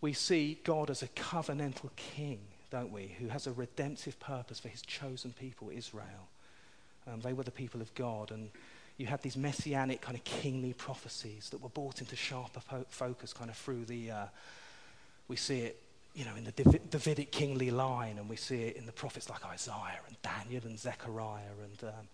we 0.00 0.12
see 0.12 0.58
God 0.64 0.90
as 0.90 1.02
a 1.02 1.08
covenantal 1.08 1.90
king, 1.96 2.40
don't 2.70 2.92
we, 2.92 3.14
who 3.18 3.28
has 3.28 3.46
a 3.46 3.52
redemptive 3.52 4.18
purpose 4.18 4.58
for 4.58 4.68
his 4.68 4.82
chosen 4.82 5.32
people, 5.32 5.70
Israel. 5.70 6.28
Um, 7.06 7.20
they 7.20 7.32
were 7.32 7.42
the 7.42 7.50
people 7.50 7.80
of 7.80 7.92
God, 7.94 8.30
and 8.30 8.50
you 8.96 9.06
had 9.06 9.22
these 9.22 9.36
messianic 9.36 10.00
kind 10.00 10.16
of 10.16 10.24
kingly 10.24 10.72
prophecies 10.72 11.50
that 11.50 11.62
were 11.62 11.68
brought 11.70 12.00
into 12.00 12.16
sharper 12.16 12.60
po- 12.60 12.86
focus 12.88 13.32
kind 13.32 13.50
of 13.50 13.56
through 13.56 13.84
the. 13.86 14.10
Uh, 14.10 14.26
we 15.28 15.36
see 15.36 15.60
it 15.60 15.82
you 16.14 16.24
know, 16.24 16.34
in 16.36 16.44
the 16.44 16.52
Davidic 16.52 17.30
kingly 17.30 17.70
line, 17.70 18.18
and 18.18 18.28
we 18.28 18.36
see 18.36 18.62
it 18.62 18.76
in 18.76 18.86
the 18.86 18.92
prophets 18.92 19.30
like 19.30 19.44
Isaiah 19.46 20.00
and 20.06 20.16
Daniel 20.22 20.62
and 20.64 20.78
Zechariah, 20.78 21.54
and, 21.62 21.88
um, 21.88 22.08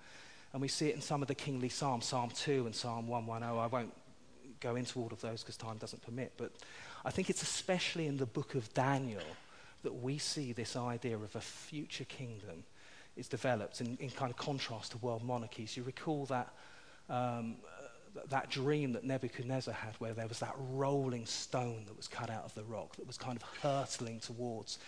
and 0.53 0.63
we 0.63 0.69
see 0.69 0.89
it 0.89 0.95
in 0.95 1.01
some 1.01 1.23
of 1.23 1.29
the 1.29 1.35
kingly 1.35 1.69
psalms, 1.69 2.05
Psalm 2.05 2.31
2 2.35 2.67
and 2.67 2.75
Psalm 2.75 3.09
110. 3.09 3.59
I 3.59 3.67
won't 3.67 3.93
go 4.61 4.77
into 4.77 4.99
all 5.01 5.09
of 5.13 5.21
those 5.21 5.43
because 5.43 5.57
time 5.57 5.77
doesn't 5.79 6.03
permit, 6.03 6.33
but 6.37 6.53
I 7.05 7.11
think 7.11 7.31
it's 7.31 7.43
especially 7.43 8.07
in 8.07 8.17
the 8.17 8.27
book 8.27 8.55
of 8.55 8.73
Daniel 8.75 9.23
that 9.83 9.95
we 10.03 10.19
see 10.19 10.53
this 10.53 10.77
idea 10.77 11.17
of 11.17 11.35
a 11.37 11.41
future 11.41 12.05
kingdom 12.05 12.65
is 13.17 13.29
developed 13.29 13.81
in, 13.81 13.97
in 14.01 14.11
kind 14.11 14.31
of 14.31 14.37
contrast 14.37 14.93
to 14.93 14.99
world 14.99 15.23
monarchies. 15.23 15.77
You 15.77 15.85
recall 15.85 16.27
that 16.27 16.53
um, 17.09 17.57
that 18.31 18.51
dream 18.51 18.93
that 18.93 19.05
Nebuchadnezzar 19.05 19.75
had, 19.75 19.95
where 19.99 20.15
there 20.15 20.27
was 20.27 20.39
that 20.41 20.55
rolling 20.73 21.27
stone 21.27 21.85
that 21.87 21.97
was 21.97 22.09
cut 22.09 22.31
out 22.31 22.45
of 22.45 22.55
the 22.55 22.65
rock 22.65 22.97
that 22.97 23.07
was 23.07 23.19
kind 23.19 23.37
of 23.37 23.43
hurtling 23.63 24.21
towards 24.21 24.79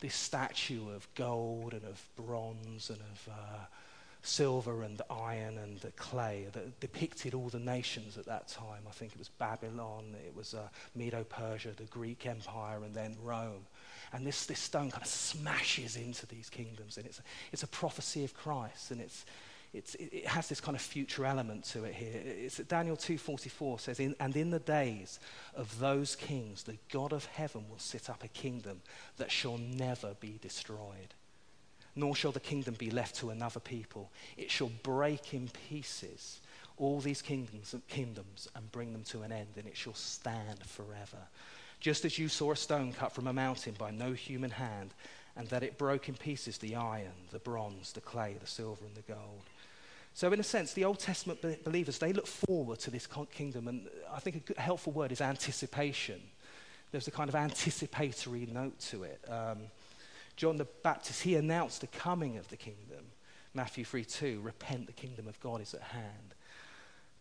this 0.00 0.14
statue 0.14 0.90
of 0.90 1.06
gold 1.14 1.72
and 1.72 1.84
of 1.84 2.02
bronze 2.16 2.90
and 2.90 3.00
of 3.00 3.28
uh, 3.32 3.64
silver 4.22 4.82
and 4.82 5.00
iron 5.08 5.56
and 5.58 5.78
the 5.80 5.92
clay 5.92 6.46
that 6.52 6.80
depicted 6.80 7.32
all 7.32 7.48
the 7.48 7.58
nations 7.58 8.18
at 8.18 8.26
that 8.26 8.48
time. 8.48 8.82
I 8.88 8.92
think 8.92 9.12
it 9.12 9.18
was 9.18 9.28
Babylon, 9.28 10.14
it 10.26 10.34
was 10.34 10.54
uh, 10.54 10.68
Medo 10.94 11.24
Persia, 11.24 11.70
the 11.76 11.84
Greek 11.84 12.26
Empire, 12.26 12.80
and 12.84 12.94
then 12.94 13.16
Rome. 13.22 13.66
And 14.12 14.26
this, 14.26 14.46
this 14.46 14.58
stone 14.58 14.90
kind 14.90 15.02
of 15.02 15.08
smashes 15.08 15.96
into 15.96 16.26
these 16.26 16.50
kingdoms, 16.50 16.96
and 16.96 17.06
it's, 17.06 17.20
it's 17.52 17.62
a 17.62 17.68
prophecy 17.68 18.24
of 18.24 18.34
Christ, 18.34 18.90
and 18.90 19.00
it's, 19.00 19.24
it, 19.72 19.94
it, 19.98 20.26
has 20.26 20.48
this 20.48 20.60
kind 20.60 20.76
of 20.76 20.80
future 20.80 21.24
element 21.24 21.64
to 21.64 21.84
it 21.84 21.94
here. 21.94 22.22
It's 22.24 22.58
Daniel 22.58 22.96
2:44 22.96 23.80
says, 23.80 24.00
in, 24.00 24.14
"And 24.20 24.36
in 24.36 24.50
the 24.50 24.58
days 24.58 25.20
of 25.54 25.78
those 25.78 26.16
kings, 26.16 26.62
the 26.62 26.78
God 26.90 27.12
of 27.12 27.26
heaven 27.26 27.68
will 27.68 27.78
set 27.78 28.08
up 28.08 28.24
a 28.24 28.28
kingdom 28.28 28.82
that 29.16 29.30
shall 29.30 29.58
never 29.58 30.14
be 30.14 30.38
destroyed, 30.40 31.14
nor 31.94 32.14
shall 32.14 32.32
the 32.32 32.40
kingdom 32.40 32.74
be 32.74 32.90
left 32.90 33.16
to 33.16 33.30
another 33.30 33.60
people. 33.60 34.10
It 34.36 34.50
shall 34.50 34.70
break 34.82 35.34
in 35.34 35.48
pieces 35.68 36.40
all 36.78 37.00
these 37.00 37.22
kingdoms, 37.22 37.74
kingdoms 37.88 38.48
and 38.54 38.70
bring 38.70 38.92
them 38.92 39.04
to 39.04 39.22
an 39.22 39.32
end, 39.32 39.56
and 39.56 39.66
it 39.66 39.76
shall 39.76 39.94
stand 39.94 40.64
forever." 40.64 41.28
Just 41.80 42.04
as 42.04 42.18
you 42.18 42.28
saw 42.28 42.52
a 42.52 42.56
stone 42.56 42.92
cut 42.92 43.12
from 43.12 43.26
a 43.26 43.32
mountain 43.32 43.74
by 43.74 43.90
no 43.90 44.12
human 44.12 44.50
hand, 44.50 44.94
and 45.36 45.48
that 45.48 45.62
it 45.62 45.76
broke 45.76 46.08
in 46.08 46.14
pieces 46.14 46.58
the 46.58 46.74
iron, 46.74 47.12
the 47.30 47.38
bronze, 47.38 47.92
the 47.92 48.00
clay, 48.00 48.36
the 48.40 48.46
silver, 48.46 48.84
and 48.86 48.94
the 48.94 49.02
gold. 49.02 49.42
So, 50.16 50.32
in 50.32 50.40
a 50.40 50.42
sense, 50.42 50.72
the 50.72 50.86
Old 50.86 50.98
Testament 50.98 51.42
believers, 51.62 51.98
they 51.98 52.14
look 52.14 52.26
forward 52.26 52.78
to 52.78 52.90
this 52.90 53.06
kingdom, 53.30 53.68
and 53.68 53.86
I 54.10 54.18
think 54.18 54.36
a 54.36 54.38
good, 54.38 54.56
helpful 54.56 54.94
word 54.94 55.12
is 55.12 55.20
anticipation. 55.20 56.22
There's 56.90 57.06
a 57.06 57.10
kind 57.10 57.28
of 57.28 57.34
anticipatory 57.34 58.46
note 58.50 58.80
to 58.92 59.02
it. 59.02 59.22
Um, 59.28 59.58
John 60.34 60.56
the 60.56 60.64
Baptist, 60.64 61.22
he 61.22 61.34
announced 61.34 61.82
the 61.82 61.86
coming 61.88 62.38
of 62.38 62.48
the 62.48 62.56
kingdom. 62.56 63.04
Matthew 63.52 63.84
3 63.84 64.06
2, 64.06 64.40
repent, 64.42 64.86
the 64.86 64.94
kingdom 64.94 65.28
of 65.28 65.38
God 65.40 65.60
is 65.60 65.74
at 65.74 65.82
hand. 65.82 66.34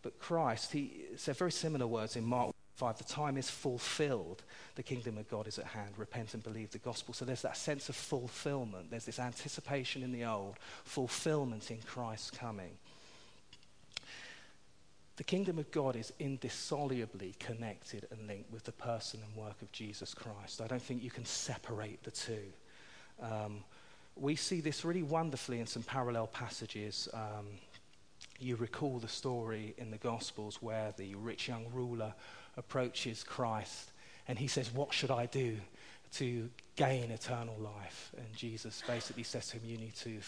But 0.01 0.17
Christ, 0.17 0.71
he 0.71 1.07
said 1.17 1.35
very 1.35 1.51
similar 1.51 1.87
words 1.87 2.15
in 2.15 2.23
Mark 2.23 2.55
5. 2.75 2.97
The 2.97 3.03
time 3.03 3.35
is 3.35 3.49
fulfilled. 3.49 4.43
The 4.75 4.83
kingdom 4.83 5.17
of 5.17 5.29
God 5.29 5.47
is 5.47 5.59
at 5.59 5.65
hand. 5.65 5.95
Repent 5.97 6.33
and 6.33 6.41
believe 6.41 6.71
the 6.71 6.77
gospel. 6.77 7.13
So 7.13 7.25
there's 7.25 7.41
that 7.41 7.57
sense 7.57 7.89
of 7.89 7.97
fulfillment. 7.97 8.89
There's 8.89 9.05
this 9.05 9.19
anticipation 9.19 10.01
in 10.01 10.13
the 10.13 10.23
old, 10.23 10.55
fulfillment 10.85 11.71
in 11.71 11.79
Christ's 11.81 12.31
coming. 12.31 12.77
The 15.17 15.23
kingdom 15.23 15.57
of 15.59 15.71
God 15.71 15.95
is 15.95 16.11
indissolubly 16.19 17.35
connected 17.39 18.05
and 18.11 18.27
linked 18.27 18.51
with 18.51 18.65
the 18.65 18.73
person 18.73 19.21
and 19.25 19.35
work 19.35 19.61
of 19.61 19.71
Jesus 19.71 20.13
Christ. 20.13 20.61
I 20.61 20.67
don't 20.67 20.81
think 20.81 21.01
you 21.01 21.11
can 21.11 21.25
separate 21.25 22.03
the 22.03 22.11
two. 22.11 22.43
Um, 23.21 23.63
we 24.17 24.35
see 24.35 24.59
this 24.59 24.83
really 24.83 25.03
wonderfully 25.03 25.59
in 25.59 25.67
some 25.67 25.83
parallel 25.83 26.27
passages. 26.27 27.07
Um, 27.13 27.47
you 28.39 28.57
recall 28.57 28.99
the 28.99 29.07
story 29.07 29.73
in 29.77 29.89
the 29.89 29.97
Gospels 29.97 30.61
where 30.61 30.93
the 30.97 31.15
rich 31.15 31.47
young 31.47 31.65
ruler 31.73 32.13
approaches 32.57 33.23
Christ 33.23 33.91
and 34.27 34.37
he 34.37 34.47
says, 34.47 34.73
What 34.73 34.93
should 34.93 35.11
I 35.11 35.27
do 35.27 35.57
to 36.13 36.49
gain 36.75 37.11
eternal 37.11 37.57
life? 37.57 38.11
And 38.17 38.25
Jesus 38.35 38.81
basically 38.85 39.23
says 39.23 39.47
to 39.47 39.57
him, 39.57 39.63
You 39.65 39.77
need 39.77 39.95
to, 39.95 40.19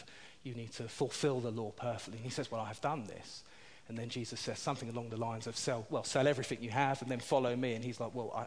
you 0.44 0.53
need 0.53 0.72
to 0.74 0.84
fulfill 0.84 1.39
the 1.39 1.51
law 1.51 1.72
perfectly. 1.72 2.17
And 2.17 2.25
he 2.25 2.32
says, 2.32 2.51
Well, 2.51 2.62
I 2.62 2.67
have 2.67 2.82
done 2.82 3.06
this. 3.06 3.44
And 3.89 3.98
then 3.98 4.10
Jesus 4.10 4.39
says 4.39 4.60
something 4.60 4.89
along 4.89 5.10
the 5.10 5.17
lines 5.17 5.48
of, 5.48 5.56
sell, 5.56 5.86
well, 5.89 6.03
sell 6.03 6.27
everything 6.27 6.62
you 6.62 6.72
have 6.72 7.01
and 7.01 7.10
then 7.10 7.20
follow 7.20 7.56
me. 7.56 7.74
And 7.74 7.84
he's 7.84 8.00
like, 8.00 8.13
well, 8.13 8.34
I, 8.36 8.46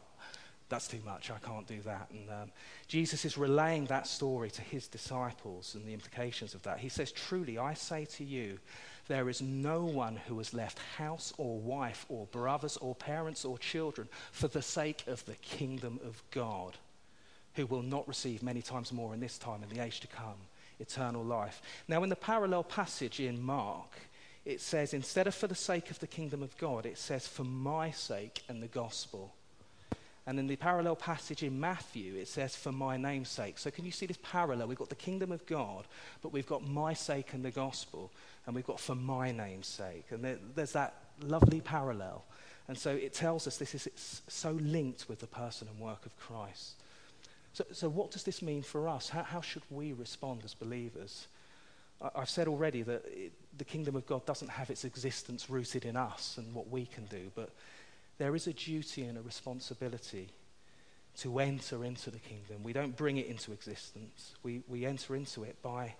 that's 0.70 0.86
too 0.86 1.00
much. 1.04 1.30
I 1.30 1.38
can't 1.38 1.66
do 1.66 1.80
that. 1.82 2.08
And 2.10 2.30
um, 2.30 2.50
Jesus 2.86 3.24
is 3.24 3.36
relaying 3.36 3.86
that 3.86 4.06
story 4.06 4.50
to 4.50 4.62
his 4.62 4.86
disciples 4.86 5.74
and 5.74 5.84
the 5.84 5.92
implications 5.92 6.54
of 6.54 6.62
that. 6.62 6.78
He 6.78 6.88
says, 6.88 7.10
Truly, 7.10 7.58
I 7.58 7.74
say 7.74 8.04
to 8.04 8.24
you, 8.24 8.58
there 9.08 9.28
is 9.28 9.42
no 9.42 9.84
one 9.84 10.16
who 10.28 10.38
has 10.38 10.54
left 10.54 10.78
house 10.96 11.32
or 11.36 11.58
wife 11.58 12.06
or 12.08 12.26
brothers 12.26 12.76
or 12.76 12.94
parents 12.94 13.44
or 13.44 13.58
children 13.58 14.08
for 14.30 14.46
the 14.46 14.62
sake 14.62 15.02
of 15.08 15.24
the 15.26 15.34
kingdom 15.34 15.98
of 16.04 16.22
God 16.30 16.76
who 17.54 17.66
will 17.66 17.82
not 17.82 18.06
receive 18.06 18.42
many 18.42 18.62
times 18.62 18.92
more 18.92 19.12
in 19.12 19.18
this 19.18 19.38
time 19.38 19.62
and 19.62 19.70
the 19.72 19.82
age 19.82 19.98
to 20.00 20.06
come 20.06 20.36
eternal 20.78 21.24
life. 21.24 21.60
Now, 21.88 22.02
in 22.04 22.08
the 22.08 22.16
parallel 22.16 22.64
passage 22.64 23.20
in 23.20 23.42
Mark, 23.42 23.98
it 24.44 24.60
says, 24.60 24.94
instead 24.94 25.26
of 25.26 25.34
for 25.34 25.46
the 25.46 25.54
sake 25.54 25.90
of 25.90 25.98
the 25.98 26.06
kingdom 26.06 26.42
of 26.42 26.56
God, 26.58 26.86
it 26.86 26.98
says, 26.98 27.26
for 27.26 27.44
my 27.44 27.90
sake 27.90 28.42
and 28.48 28.62
the 28.62 28.68
gospel. 28.68 29.34
And 30.26 30.38
in 30.38 30.46
the 30.46 30.56
parallel 30.56 30.96
passage 30.96 31.42
in 31.42 31.58
Matthew, 31.58 32.14
it 32.16 32.28
says, 32.28 32.54
for 32.54 32.72
my 32.72 32.96
name's 32.96 33.28
sake. 33.28 33.58
So 33.58 33.70
can 33.70 33.84
you 33.84 33.90
see 33.90 34.06
this 34.06 34.18
parallel? 34.22 34.68
We've 34.68 34.78
got 34.78 34.88
the 34.88 34.94
kingdom 34.94 35.32
of 35.32 35.44
God, 35.46 35.86
but 36.22 36.32
we've 36.32 36.46
got 36.46 36.66
my 36.66 36.94
sake 36.94 37.32
and 37.32 37.44
the 37.44 37.50
gospel, 37.50 38.12
and 38.46 38.54
we've 38.54 38.66
got 38.66 38.80
for 38.80 38.94
my 38.94 39.32
name's 39.32 39.66
sake. 39.66 40.06
And 40.10 40.24
there, 40.24 40.38
there's 40.54 40.72
that 40.72 40.94
lovely 41.22 41.60
parallel. 41.60 42.24
And 42.68 42.78
so 42.78 42.90
it 42.90 43.12
tells 43.12 43.46
us 43.46 43.56
this 43.56 43.74
is 43.74 43.86
it's 43.86 44.22
so 44.28 44.52
linked 44.52 45.08
with 45.08 45.18
the 45.18 45.26
person 45.26 45.68
and 45.68 45.80
work 45.80 46.06
of 46.06 46.16
Christ. 46.16 46.74
So, 47.52 47.64
so 47.72 47.88
what 47.88 48.10
does 48.10 48.22
this 48.22 48.42
mean 48.42 48.62
for 48.62 48.88
us? 48.88 49.08
How, 49.08 49.24
how 49.24 49.40
should 49.40 49.64
we 49.70 49.92
respond 49.92 50.42
as 50.44 50.54
believers? 50.54 51.26
I've 52.14 52.30
said 52.30 52.48
already 52.48 52.82
that 52.82 53.04
it, 53.06 53.32
the 53.56 53.64
kingdom 53.64 53.96
of 53.96 54.06
God 54.06 54.24
doesn't 54.24 54.48
have 54.50 54.70
its 54.70 54.84
existence 54.84 55.50
rooted 55.50 55.84
in 55.84 55.96
us 55.96 56.36
and 56.38 56.54
what 56.54 56.70
we 56.70 56.86
can 56.86 57.04
do, 57.06 57.30
but 57.34 57.50
there 58.18 58.34
is 58.34 58.46
a 58.46 58.52
duty 58.52 59.02
and 59.04 59.18
a 59.18 59.22
responsibility 59.22 60.28
to 61.18 61.38
enter 61.38 61.84
into 61.84 62.10
the 62.10 62.18
kingdom. 62.18 62.62
We 62.62 62.72
don't 62.72 62.96
bring 62.96 63.18
it 63.18 63.26
into 63.26 63.52
existence, 63.52 64.34
we, 64.42 64.62
we 64.68 64.86
enter 64.86 65.16
into 65.16 65.44
it 65.44 65.60
by 65.62 65.94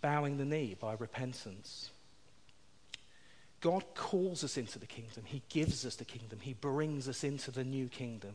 bowing 0.00 0.36
the 0.36 0.44
knee, 0.44 0.76
by 0.78 0.94
repentance. 0.98 1.90
God 3.60 3.84
calls 3.94 4.42
us 4.42 4.56
into 4.56 4.80
the 4.80 4.86
kingdom. 4.86 5.22
He 5.24 5.40
gives 5.48 5.86
us 5.86 5.94
the 5.94 6.04
kingdom. 6.04 6.40
He 6.42 6.52
brings 6.52 7.08
us 7.08 7.22
into 7.22 7.52
the 7.52 7.62
new 7.62 7.86
kingdom. 7.86 8.34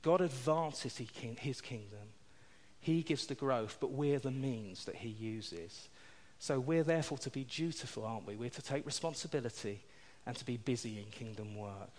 God 0.00 0.22
advances 0.22 0.96
his 0.96 1.60
kingdom. 1.60 2.08
He 2.80 3.02
gives 3.02 3.26
the 3.26 3.34
growth, 3.34 3.76
but 3.80 3.92
we're 3.92 4.18
the 4.18 4.30
means 4.30 4.86
that 4.86 4.96
he 4.96 5.10
uses. 5.10 5.88
So 6.42 6.58
we're 6.58 6.82
therefore 6.82 7.18
to 7.18 7.30
be 7.30 7.44
dutiful, 7.44 8.04
aren't 8.04 8.26
we? 8.26 8.34
We're 8.34 8.50
to 8.50 8.62
take 8.62 8.84
responsibility 8.84 9.78
and 10.26 10.34
to 10.34 10.44
be 10.44 10.56
busy 10.56 10.98
in 10.98 11.04
kingdom 11.04 11.56
work. 11.56 11.92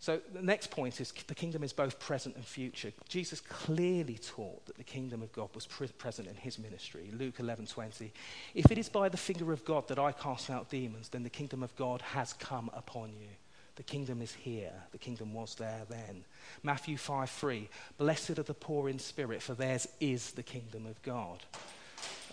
So 0.00 0.20
the 0.34 0.42
next 0.42 0.72
point 0.72 1.00
is 1.00 1.12
the 1.12 1.36
kingdom 1.36 1.62
is 1.62 1.72
both 1.72 2.00
present 2.00 2.34
and 2.34 2.44
future. 2.44 2.90
Jesus 3.08 3.40
clearly 3.40 4.18
taught 4.18 4.66
that 4.66 4.76
the 4.76 4.82
kingdom 4.82 5.22
of 5.22 5.30
God 5.30 5.50
was 5.54 5.66
pre- 5.66 5.86
present 5.86 6.26
in 6.26 6.34
his 6.34 6.58
ministry. 6.58 7.12
Luke 7.16 7.38
11:20. 7.38 8.10
If 8.56 8.72
it 8.72 8.78
is 8.78 8.88
by 8.88 9.08
the 9.08 9.16
finger 9.16 9.52
of 9.52 9.64
God 9.64 9.86
that 9.86 10.00
I 10.00 10.10
cast 10.10 10.50
out 10.50 10.68
demons, 10.68 11.10
then 11.10 11.22
the 11.22 11.30
kingdom 11.30 11.62
of 11.62 11.76
God 11.76 12.02
has 12.02 12.32
come 12.32 12.72
upon 12.74 13.10
you. 13.20 13.28
The 13.76 13.84
kingdom 13.84 14.20
is 14.20 14.34
here. 14.34 14.82
The 14.90 14.98
kingdom 14.98 15.32
was 15.32 15.54
there 15.54 15.84
then. 15.88 16.24
Matthew 16.64 16.96
5:3. 16.96 17.68
Blessed 17.98 18.40
are 18.40 18.42
the 18.42 18.52
poor 18.52 18.88
in 18.88 18.98
spirit, 18.98 19.42
for 19.42 19.54
theirs 19.54 19.86
is 20.00 20.32
the 20.32 20.42
kingdom 20.42 20.86
of 20.86 21.00
God. 21.02 21.44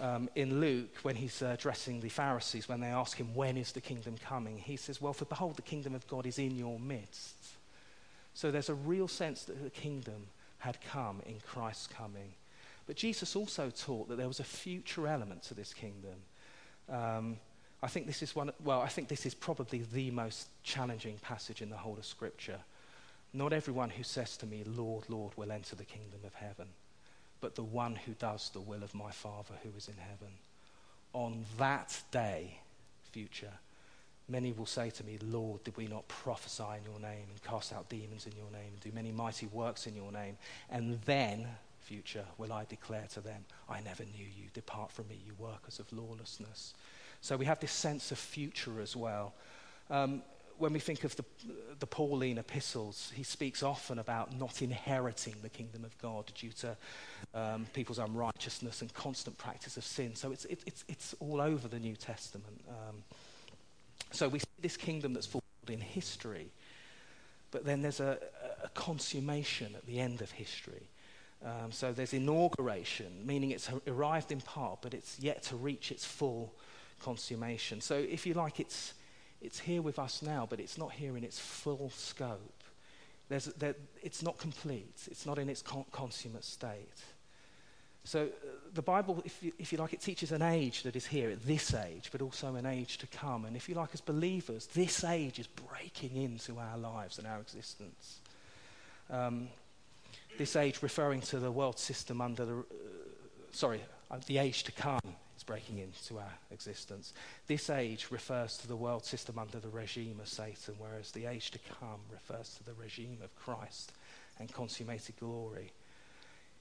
Um, 0.02 0.30
in 0.36 0.60
Luke, 0.60 0.96
when 1.04 1.16
he's 1.16 1.42
uh, 1.42 1.48
addressing 1.54 2.02
the 2.02 2.10
Pharisees, 2.10 2.68
when 2.68 2.82
they 2.82 2.88
ask 2.88 3.18
him, 3.18 3.34
When 3.34 3.58
is 3.58 3.72
the 3.72 3.82
kingdom 3.82 4.16
coming? 4.18 4.58
He 4.58 4.75
says, 4.75 5.02
Well, 5.02 5.14
for 5.14 5.25
behold, 5.25 5.56
the 5.56 5.62
kingdom 5.62 5.96
of 5.96 6.06
God 6.08 6.25
is 6.25 6.38
in 6.38 6.58
your 6.58 6.80
midst. 6.80 7.36
So 8.34 8.52
there's 8.52 8.70
a 8.70 8.75
real 8.75 9.08
sense 9.08 9.44
that 9.44 9.64
the 9.64 9.70
kingdom 9.70 10.28
had 10.60 10.78
come 10.92 11.22
in 11.25 11.40
Christ's 11.46 11.88
coming. 11.88 12.34
But 12.88 12.98
Jesus 12.98 13.36
also 13.36 13.70
taught 13.70 14.10
that 14.10 14.18
there 14.18 14.28
was 14.28 14.40
a 14.40 14.44
future 14.44 15.08
element 15.08 15.44
to 15.44 15.54
this 15.54 15.74
kingdom. 15.74 16.16
Um, 16.90 17.38
I 17.82 17.88
think 17.88 18.08
this 18.08 18.22
is 18.22 18.36
one, 18.36 18.52
well, 18.64 18.82
I 18.82 18.88
think 18.88 19.08
this 19.08 19.25
is 19.25 19.34
probably 19.34 19.84
the 19.94 20.12
most 20.12 20.48
challenging 20.64 21.18
passage 21.22 21.62
in 21.62 21.70
the 21.70 21.78
whole 21.78 21.98
of 21.98 22.06
Scripture. 22.06 22.60
Not 23.34 23.54
everyone 23.54 23.90
who 23.90 24.04
says 24.04 24.38
to 24.38 24.46
me, 24.46 24.64
Lord, 24.66 25.06
Lord, 25.10 25.34
will 25.36 25.52
enter 25.52 25.75
the 25.75 25.84
kingdom 25.84 26.20
of 26.25 26.34
heaven, 26.34 26.68
but 27.46 27.54
the 27.54 27.62
one 27.62 27.96
who 27.96 28.14
does 28.14 28.50
the 28.50 28.60
will 28.60 28.82
of 28.82 28.96
my 28.96 29.12
Father 29.12 29.54
who 29.62 29.70
is 29.78 29.88
in 29.88 29.94
heaven. 29.98 30.34
On 31.14 31.46
that 31.60 32.02
day, 32.10 32.58
future, 33.12 33.52
Many 34.28 34.52
will 34.52 34.66
say 34.66 34.90
to 34.90 35.04
me, 35.04 35.20
Lord, 35.22 35.64
did 35.64 35.78
we 35.78 35.86
not 35.86 36.08
prophesy 36.08 36.64
in 36.64 36.92
your 36.92 37.00
name 37.00 37.28
and 37.30 37.44
cast 37.44 37.72
out 37.72 37.88
demons 37.90 38.25
in 38.25 38.32
your 38.36 38.50
name 38.52 38.72
and 38.72 38.80
do 38.80 38.92
many 38.92 39.12
mighty 39.12 39.46
works 39.46 39.86
in 39.86 39.96
your 39.96 40.12
name? 40.12 40.38
And 40.72 41.00
then, 41.04 41.46
future, 41.82 42.25
will 42.40 42.52
I 42.52 42.66
declare 42.66 43.06
to 43.14 43.22
them, 43.22 43.46
I 43.70 43.82
never 43.82 44.02
knew 44.02 44.25
you. 44.25 44.50
Depart 44.56 44.92
from 44.92 45.08
me, 45.10 45.20
you 45.24 45.34
workers 45.38 45.78
of 45.78 45.94
lawlessness. 45.94 46.74
So 47.22 47.38
we 47.38 47.46
have 47.46 47.60
this 47.60 47.72
sense 47.72 48.12
of 48.12 48.18
future 48.18 48.82
as 48.82 48.96
well. 48.96 49.36
Um, 49.92 50.24
when 50.58 50.74
we 50.74 50.80
think 50.80 51.04
of 51.04 51.16
the, 51.16 51.26
the 51.80 51.88
Pauline 51.88 52.38
epistles, 52.38 53.12
he 53.16 53.24
speaks 53.24 53.64
often 53.64 54.00
about 54.00 54.38
not 54.38 54.62
inheriting 54.62 55.36
the 55.42 55.50
kingdom 55.50 55.84
of 55.84 55.98
God 55.98 56.32
due 56.36 56.52
to 56.52 56.78
um, 57.34 57.68
people's 57.74 58.00
unrighteousness 58.00 58.82
and 58.82 58.94
constant 58.94 59.38
practice 59.38 59.78
of 59.78 59.84
sin. 59.84 60.16
So 60.16 60.32
it's, 60.32 60.46
it, 60.46 60.62
it's, 60.66 60.84
it's 60.88 61.15
all 61.20 61.41
over 61.41 61.68
the 61.68 61.80
New 61.80 61.96
Testament. 61.96 62.62
Um, 62.70 63.04
so 64.12 64.28
we 64.30 64.39
see 64.39 64.46
this 64.62 64.78
kingdom 64.78 65.13
that's 65.13 65.26
fulfilled 65.26 65.70
in 65.70 65.82
history, 65.82 66.52
but 67.52 67.65
then 67.65 67.82
there's 67.82 68.00
a, 68.00 68.18
a 68.63 68.70
consummation 68.70 69.76
at 69.76 69.86
the 69.86 70.00
end 70.00 70.22
of 70.22 70.32
history. 70.32 70.89
Um, 71.44 71.72
so 71.72 71.91
there's 71.91 72.13
inauguration, 72.13 73.26
meaning 73.26 73.52
it's 73.52 73.70
arrived 73.88 74.32
in 74.32 74.41
part, 74.41 74.82
but 74.82 74.94
it's 74.94 75.20
yet 75.20 75.44
to 75.44 75.56
reach 75.56 75.91
its 75.91 76.06
full 76.06 76.54
consummation. 77.04 77.82
So 77.82 77.96
if 77.96 78.26
you 78.26 78.34
like, 78.34 78.60
it's, 78.60 78.94
it's 79.45 79.60
here 79.60 79.81
with 79.81 79.99
us 79.99 80.21
now, 80.21 80.47
but 80.49 80.60
it's 80.60 80.77
not 80.77 80.91
here 80.91 81.15
in 81.15 81.23
its 81.23 81.39
full 81.39 81.91
scope. 81.95 82.63
There, 83.29 83.75
it's 84.03 84.21
not 84.21 84.38
complete. 84.38 85.08
It's 85.10 85.25
not 85.25 85.39
in 85.39 85.49
its 85.49 85.62
con- 85.62 85.86
consummate 85.91 86.43
state. 86.43 87.03
So 88.03 88.25
uh, 88.25 88.47
the 88.73 88.84
Bible, 88.84 89.21
if 89.25 89.41
you, 89.41 89.51
if 89.58 89.71
you 89.71 89.79
like, 89.79 89.93
it 89.93 90.01
teaches 90.01 90.31
an 90.31 90.43
age 90.43 90.84
that 90.84 90.95
is 90.95 91.08
here 91.08 91.31
at 91.31 91.43
this 91.45 91.73
age, 91.73 92.10
but 92.12 92.21
also 92.21 92.53
an 92.55 92.65
age 92.65 92.97
to 92.99 93.08
come. 93.08 93.45
And 93.45 93.55
if 93.55 93.67
you 93.67 93.75
like, 93.75 93.89
as 93.93 94.01
believers, 94.01 94.67
this 94.67 95.03
age 95.03 95.39
is 95.39 95.47
breaking 95.47 96.15
into 96.15 96.60
our 96.60 96.77
lives 96.77 97.17
and 97.17 97.25
our 97.25 97.39
existence. 97.39 98.19
Um, 99.10 99.47
this 100.38 100.55
age 100.55 100.84
referring 100.84 101.21
to 101.21 101.39
the 101.39 101.51
world 101.51 101.79
system 101.79 102.21
under 102.21 102.45
the, 102.45 102.58
uh, 102.58 102.63
sorry, 103.51 103.81
uh, 104.12 104.17
the 104.27 104.38
age 104.38 104.63
to 104.63 104.71
come 104.71 105.15
is 105.36 105.43
breaking 105.43 105.80
into 105.80 106.17
our 106.17 106.34
existence. 106.52 107.13
This 107.48 107.69
age 107.69 108.08
refers 108.10 108.58
to 108.58 108.67
the 108.67 108.76
world 108.76 109.06
system 109.06 109.38
under 109.38 109.60
the 109.60 109.69
regime 109.69 110.19
of 110.19 110.28
Satan, 110.28 110.76
whereas 110.78 111.12
the 111.12 111.26
age 111.26 111.52
to 111.52 111.60
come 111.80 112.00
refers 112.12 112.56
to 112.56 112.63
the 112.63 112.74
regime 112.74 113.17
of 113.24 113.36
Christ 113.36 113.91
and 114.39 114.52
consummated 114.52 115.15
glory 115.19 115.71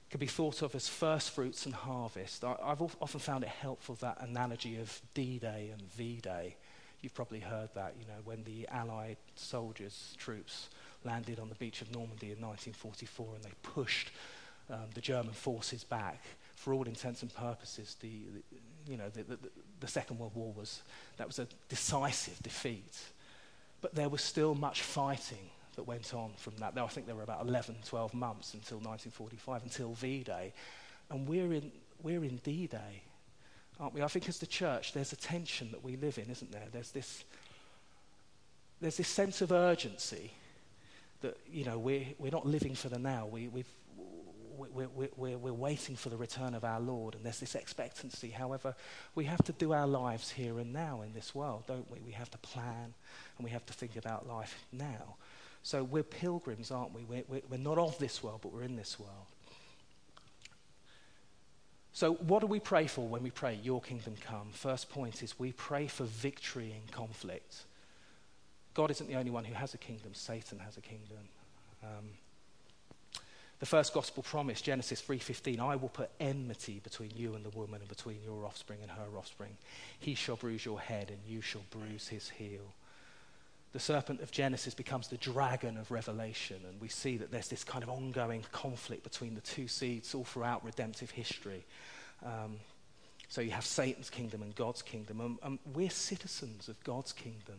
could 0.09 0.19
be 0.19 0.27
thought 0.27 0.61
of 0.61 0.75
as 0.75 0.87
first 0.87 1.31
fruits 1.31 1.65
and 1.65 1.73
harvest. 1.73 2.43
I, 2.43 2.55
have 2.63 2.81
often 2.81 3.19
found 3.19 3.43
it 3.43 3.49
helpful 3.49 3.95
that 3.95 4.21
analogy 4.21 4.77
of 4.77 5.01
D-Day 5.13 5.71
and 5.71 5.81
V-Day. 5.93 6.55
You've 7.01 7.13
probably 7.13 7.39
heard 7.39 7.69
that, 7.75 7.95
you 7.99 8.05
know, 8.05 8.21
when 8.23 8.43
the 8.43 8.67
Allied 8.69 9.17
soldiers, 9.35 10.15
troops, 10.17 10.69
landed 11.03 11.39
on 11.39 11.49
the 11.49 11.55
beach 11.55 11.81
of 11.81 11.91
Normandy 11.91 12.31
in 12.31 12.41
1944 12.41 13.27
and 13.35 13.43
they 13.43 13.51
pushed 13.63 14.11
um, 14.69 14.85
the 14.93 15.01
German 15.01 15.33
forces 15.33 15.83
back. 15.83 16.21
For 16.55 16.73
all 16.73 16.83
intents 16.83 17.21
and 17.21 17.33
purposes, 17.33 17.95
the 17.99 18.21
you 18.87 18.97
know, 18.97 19.09
the, 19.09 19.23
the, 19.23 19.39
the 19.79 19.87
Second 19.87 20.19
World 20.19 20.33
War 20.35 20.53
was, 20.53 20.81
that 21.17 21.27
was 21.27 21.39
a 21.39 21.47
decisive 21.69 22.41
defeat. 22.41 22.97
But 23.81 23.95
there 23.95 24.09
was 24.09 24.21
still 24.21 24.55
much 24.55 24.81
fighting 24.81 25.49
that 25.75 25.83
went 25.83 26.13
on 26.13 26.31
from 26.37 26.55
that. 26.57 26.73
I 26.77 26.87
think 26.87 27.05
there 27.05 27.15
were 27.15 27.23
about 27.23 27.45
11, 27.45 27.75
12 27.85 28.13
months 28.13 28.53
until 28.53 28.77
1945, 28.77 29.63
until 29.63 29.93
V-Day. 29.93 30.53
And 31.09 31.27
we're 31.27 31.53
in, 31.53 31.71
we're 32.01 32.23
in 32.23 32.37
D-Day, 32.37 33.03
aren't 33.79 33.93
we? 33.93 34.01
I 34.01 34.07
think 34.07 34.27
as 34.29 34.39
the 34.39 34.47
church, 34.47 34.93
there's 34.93 35.13
a 35.13 35.17
tension 35.17 35.71
that 35.71 35.83
we 35.83 35.97
live 35.97 36.17
in, 36.17 36.29
isn't 36.29 36.51
there? 36.51 36.65
There's 36.71 36.91
this, 36.91 37.23
there's 38.81 38.97
this 38.97 39.07
sense 39.07 39.41
of 39.41 39.51
urgency 39.51 40.31
that, 41.21 41.37
you 41.51 41.65
know, 41.65 41.77
we're, 41.77 42.05
we're 42.17 42.31
not 42.31 42.45
living 42.45 42.75
for 42.75 42.89
the 42.89 42.99
now. 42.99 43.25
We, 43.25 43.47
we've, 43.47 43.69
we're, 44.75 45.09
we're, 45.15 45.37
we're, 45.37 45.53
waiting 45.53 45.95
for 45.95 46.09
the 46.09 46.17
return 46.17 46.53
of 46.53 46.63
our 46.63 46.79
Lord, 46.79 47.15
and 47.15 47.23
there's 47.23 47.39
this 47.39 47.55
expectancy. 47.55 48.29
However, 48.29 48.75
we 49.15 49.25
have 49.25 49.43
to 49.45 49.53
do 49.53 49.73
our 49.73 49.87
lives 49.87 50.31
here 50.31 50.59
and 50.59 50.73
now 50.73 51.01
in 51.01 51.13
this 51.13 51.33
world, 51.33 51.63
don't 51.67 51.89
we? 51.89 51.99
We 52.05 52.11
have 52.11 52.29
to 52.31 52.37
plan 52.39 52.93
and 53.37 53.45
we 53.45 53.51
have 53.51 53.65
to 53.67 53.73
think 53.73 53.95
about 53.95 54.27
life 54.27 54.65
now. 54.71 55.15
So 55.63 55.83
we're 55.83 56.03
pilgrims, 56.03 56.69
aren't 56.69 56.93
we? 56.93 57.03
We're, 57.03 57.41
we're, 57.49 57.57
not 57.57 57.77
of 57.77 57.97
this 57.97 58.21
world, 58.21 58.41
but 58.43 58.53
we're 58.53 58.63
in 58.63 58.75
this 58.75 58.99
world. 58.99 59.25
So, 61.93 62.13
what 62.15 62.41
do 62.41 62.47
we 62.47 62.59
pray 62.59 62.87
for 62.87 63.07
when 63.07 63.23
we 63.23 63.31
pray, 63.31 63.57
Your 63.63 63.81
kingdom 63.81 64.15
come? 64.19 64.49
First 64.51 64.89
point 64.89 65.23
is 65.23 65.39
we 65.39 65.53
pray 65.53 65.87
for 65.87 66.03
victory 66.03 66.73
in 66.75 66.91
conflict. 66.91 67.63
God 68.73 68.91
isn't 68.91 69.07
the 69.07 69.15
only 69.15 69.31
one 69.31 69.45
who 69.45 69.53
has 69.53 69.73
a 69.73 69.77
kingdom, 69.77 70.13
Satan 70.13 70.59
has 70.59 70.75
a 70.75 70.81
kingdom. 70.81 71.29
Um, 71.81 72.09
the 73.59 73.65
first 73.65 73.93
gospel 73.93 74.23
promise, 74.23 74.61
Genesis 74.61 75.01
3:15, 75.01 75.59
I 75.59 75.75
will 75.75 75.89
put 75.89 76.11
enmity 76.19 76.79
between 76.83 77.11
you 77.15 77.35
and 77.35 77.45
the 77.45 77.57
woman 77.57 77.81
and 77.81 77.89
between 77.89 78.21
your 78.23 78.45
offspring 78.45 78.79
and 78.81 78.91
her 78.91 79.17
offspring. 79.17 79.57
He 79.99 80.15
shall 80.15 80.35
bruise 80.35 80.65
your 80.65 80.79
head 80.79 81.09
and 81.09 81.19
you 81.25 81.41
shall 81.41 81.63
bruise 81.71 82.07
his 82.09 82.29
heel 82.29 82.73
the 83.75 83.79
serpent 83.81 84.21
of 84.21 84.31
Genesis 84.31 84.73
becomes 84.73 85.09
the 85.09 85.17
dragon 85.17 85.75
of 85.75 85.91
Revelation, 85.91 86.61
and 86.65 86.79
we 86.79 86.87
see 86.87 87.17
that 87.17 87.29
there's 87.29 87.49
this 87.49 87.65
kind 87.65 87.83
of 87.83 87.89
ongoing 87.89 88.41
conflict 88.53 89.03
between 89.03 89.35
the 89.35 89.41
two 89.41 89.67
seeds 89.67 90.15
all 90.15 90.23
throughout 90.23 90.63
redemptive 90.63 91.11
history. 91.11 91.65
Um, 92.25 92.55
so 93.27 93.41
you 93.41 93.51
have 93.51 93.65
Satan's 93.65 94.09
kingdom 94.09 94.43
and 94.43 94.55
God's 94.55 94.81
kingdom. 94.81 95.19
And, 95.19 95.37
and 95.43 95.59
we're 95.73 95.89
citizens 95.89 96.69
of 96.69 96.81
God's 96.85 97.11
kingdom, 97.11 97.57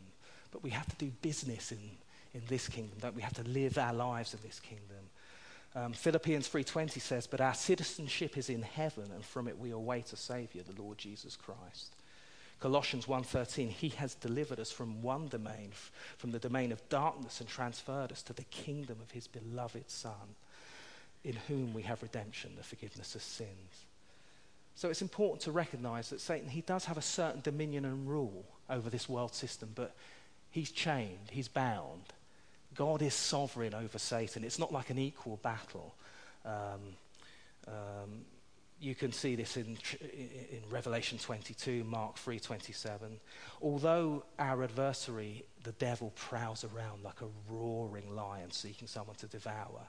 but 0.52 0.62
we 0.62 0.70
have 0.70 0.86
to 0.86 0.96
do 0.96 1.12
business 1.20 1.70
in, 1.70 1.80
in 2.32 2.40
this 2.48 2.66
kingdom, 2.66 2.96
don't 2.98 3.14
we? 3.14 3.20
have 3.20 3.34
to 3.34 3.44
live 3.44 3.76
our 3.76 3.92
lives 3.92 4.32
in 4.32 4.40
this 4.42 4.58
kingdom. 4.58 5.10
Um, 5.76 5.92
Philippians 5.92 6.48
3.20 6.48 7.00
says, 7.02 7.26
But 7.26 7.42
our 7.42 7.52
citizenship 7.52 8.38
is 8.38 8.48
in 8.48 8.62
heaven, 8.62 9.10
and 9.14 9.22
from 9.22 9.46
it 9.46 9.58
we 9.58 9.72
await 9.72 10.10
a 10.14 10.16
Saviour, 10.16 10.64
the 10.64 10.82
Lord 10.82 10.96
Jesus 10.96 11.36
Christ. 11.36 11.94
Colossians 12.58 13.04
1:13 13.06 13.68
he 13.68 13.90
has 13.90 14.14
delivered 14.14 14.58
us 14.58 14.72
from 14.72 15.02
one 15.02 15.28
domain 15.28 15.72
from 16.16 16.30
the 16.30 16.38
domain 16.38 16.72
of 16.72 16.88
darkness 16.88 17.40
and 17.40 17.48
transferred 17.48 18.10
us 18.10 18.22
to 18.22 18.32
the 18.32 18.44
kingdom 18.44 18.96
of 19.02 19.10
his 19.10 19.26
beloved 19.26 19.90
son 19.90 20.34
in 21.22 21.36
whom 21.48 21.74
we 21.74 21.82
have 21.82 22.02
redemption 22.02 22.54
the 22.56 22.62
forgiveness 22.62 23.14
of 23.14 23.22
sins. 23.22 23.84
So 24.74 24.88
it's 24.88 25.02
important 25.02 25.42
to 25.42 25.52
recognize 25.52 26.08
that 26.08 26.20
Satan 26.22 26.48
he 26.48 26.62
does 26.62 26.86
have 26.86 26.96
a 26.96 27.02
certain 27.02 27.42
dominion 27.42 27.84
and 27.84 28.08
rule 28.08 28.46
over 28.70 28.88
this 28.88 29.06
world 29.06 29.34
system 29.34 29.72
but 29.74 29.94
he's 30.50 30.70
chained, 30.70 31.28
he's 31.30 31.48
bound. 31.48 32.14
God 32.74 33.02
is 33.02 33.14
sovereign 33.14 33.74
over 33.74 33.98
Satan. 33.98 34.44
It's 34.44 34.58
not 34.58 34.72
like 34.72 34.90
an 34.90 34.98
equal 34.98 35.38
battle. 35.42 35.94
Um, 36.44 36.96
um, 37.68 38.24
you 38.80 38.94
can 38.94 39.12
see 39.12 39.34
this 39.34 39.56
in, 39.56 39.78
in 40.02 40.62
Revelation 40.70 41.18
22, 41.18 41.84
Mark 41.84 42.16
3:27. 42.16 43.18
Although 43.62 44.24
our 44.38 44.62
adversary, 44.62 45.44
the 45.62 45.72
devil, 45.72 46.12
prowls 46.14 46.64
around 46.64 47.02
like 47.02 47.22
a 47.22 47.28
roaring 47.48 48.14
lion 48.14 48.50
seeking 48.50 48.86
someone 48.86 49.16
to 49.16 49.26
devour, 49.26 49.88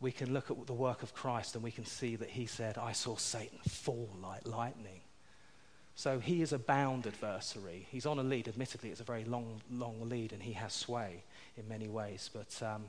we 0.00 0.10
can 0.10 0.32
look 0.32 0.50
at 0.50 0.66
the 0.66 0.74
work 0.74 1.02
of 1.02 1.14
Christ 1.14 1.54
and 1.54 1.62
we 1.62 1.70
can 1.70 1.84
see 1.84 2.16
that 2.16 2.30
he 2.30 2.46
said, 2.46 2.78
I 2.78 2.92
saw 2.92 3.16
Satan 3.16 3.58
fall 3.68 4.08
like 4.22 4.46
lightning. 4.46 5.00
So 5.94 6.18
he 6.18 6.42
is 6.42 6.52
a 6.52 6.58
bound 6.58 7.06
adversary. 7.06 7.86
He's 7.90 8.04
on 8.04 8.18
a 8.18 8.22
lead. 8.22 8.48
Admittedly, 8.48 8.90
it's 8.90 9.00
a 9.00 9.04
very 9.04 9.24
long, 9.24 9.62
long 9.70 10.08
lead 10.08 10.32
and 10.32 10.42
he 10.42 10.52
has 10.52 10.74
sway 10.74 11.22
in 11.56 11.68
many 11.68 11.88
ways. 11.88 12.30
But 12.32 12.62
um, 12.66 12.84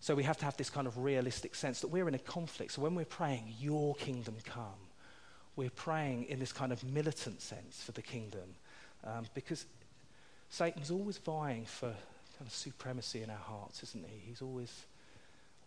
so 0.00 0.14
we 0.14 0.22
have 0.24 0.38
to 0.38 0.44
have 0.44 0.56
this 0.56 0.70
kind 0.70 0.86
of 0.86 0.98
realistic 0.98 1.54
sense 1.54 1.80
that 1.80 1.88
we're 1.88 2.08
in 2.08 2.14
a 2.14 2.18
conflict. 2.18 2.72
So 2.72 2.82
when 2.82 2.94
we're 2.94 3.04
praying, 3.04 3.54
Your 3.58 3.94
kingdom 3.94 4.36
come, 4.44 4.90
we're 5.56 5.70
praying 5.70 6.24
in 6.24 6.38
this 6.38 6.52
kind 6.52 6.72
of 6.72 6.84
militant 6.84 7.40
sense 7.40 7.82
for 7.82 7.92
the 7.92 8.02
kingdom 8.02 8.54
um, 9.04 9.26
because 9.34 9.64
Satan's 10.50 10.90
always 10.90 11.18
vying 11.18 11.64
for 11.64 11.88
kind 11.88 12.46
of 12.46 12.52
supremacy 12.52 13.22
in 13.22 13.30
our 13.30 13.36
hearts, 13.36 13.82
isn't 13.82 14.04
he? 14.06 14.28
He's 14.28 14.42
always 14.42 14.84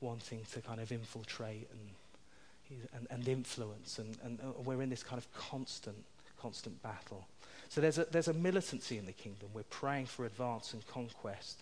wanting 0.01 0.41
to 0.53 0.61
kind 0.61 0.79
of 0.79 0.91
infiltrate 0.91 1.67
and, 1.71 2.79
and, 2.93 3.07
and 3.09 3.27
influence, 3.27 3.99
and, 3.99 4.17
and 4.23 4.39
we're 4.63 4.81
in 4.81 4.89
this 4.89 5.03
kind 5.03 5.17
of 5.17 5.31
constant, 5.33 5.97
constant 6.39 6.81
battle. 6.83 7.27
So 7.69 7.81
there's 7.81 7.97
a, 7.97 8.05
there's 8.05 8.27
a 8.27 8.33
militancy 8.33 8.97
in 8.97 9.05
the 9.05 9.11
kingdom. 9.11 9.49
We're 9.53 9.63
praying 9.63 10.05
for 10.05 10.25
advance 10.25 10.73
and 10.73 10.85
conquest. 10.87 11.61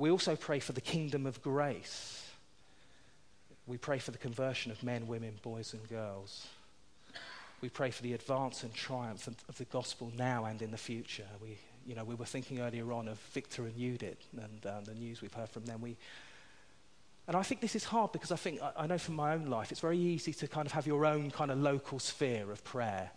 We 0.00 0.10
also 0.10 0.34
pray 0.34 0.60
for 0.60 0.72
the 0.72 0.80
kingdom 0.80 1.26
of 1.26 1.42
grace. 1.42 2.26
We 3.66 3.76
pray 3.76 3.98
for 3.98 4.12
the 4.12 4.18
conversion 4.18 4.72
of 4.72 4.82
men, 4.82 5.06
women, 5.06 5.34
boys, 5.42 5.74
and 5.74 5.86
girls. 5.90 6.46
We 7.60 7.68
pray 7.68 7.90
for 7.90 8.02
the 8.02 8.14
advance 8.14 8.62
and 8.62 8.72
triumph 8.72 9.26
of 9.26 9.58
the 9.58 9.66
gospel 9.66 10.10
now 10.16 10.46
and 10.46 10.62
in 10.62 10.70
the 10.70 10.78
future. 10.78 11.26
We, 11.42 11.58
you 11.86 11.94
know, 11.94 12.04
we 12.04 12.14
were 12.14 12.24
thinking 12.24 12.60
earlier 12.60 12.90
on 12.94 13.08
of 13.08 13.18
Victor 13.34 13.66
and 13.66 13.76
Judith 13.76 14.26
and 14.32 14.64
uh, 14.64 14.80
the 14.86 14.94
news 14.94 15.20
we've 15.20 15.34
heard 15.34 15.50
from 15.50 15.66
them. 15.66 15.82
We, 15.82 15.98
and 17.28 17.36
I 17.36 17.42
think 17.42 17.60
this 17.60 17.76
is 17.76 17.84
hard 17.84 18.12
because 18.12 18.32
I 18.32 18.36
think, 18.36 18.62
I, 18.62 18.72
I 18.78 18.86
know 18.86 18.96
from 18.96 19.16
my 19.16 19.34
own 19.34 19.50
life, 19.50 19.70
it's 19.70 19.82
very 19.82 19.98
easy 19.98 20.32
to 20.32 20.48
kind 20.48 20.64
of 20.64 20.72
have 20.72 20.86
your 20.86 21.04
own 21.04 21.30
kind 21.30 21.50
of 21.50 21.58
local 21.58 21.98
sphere 21.98 22.50
of 22.50 22.64
prayer. 22.64 23.10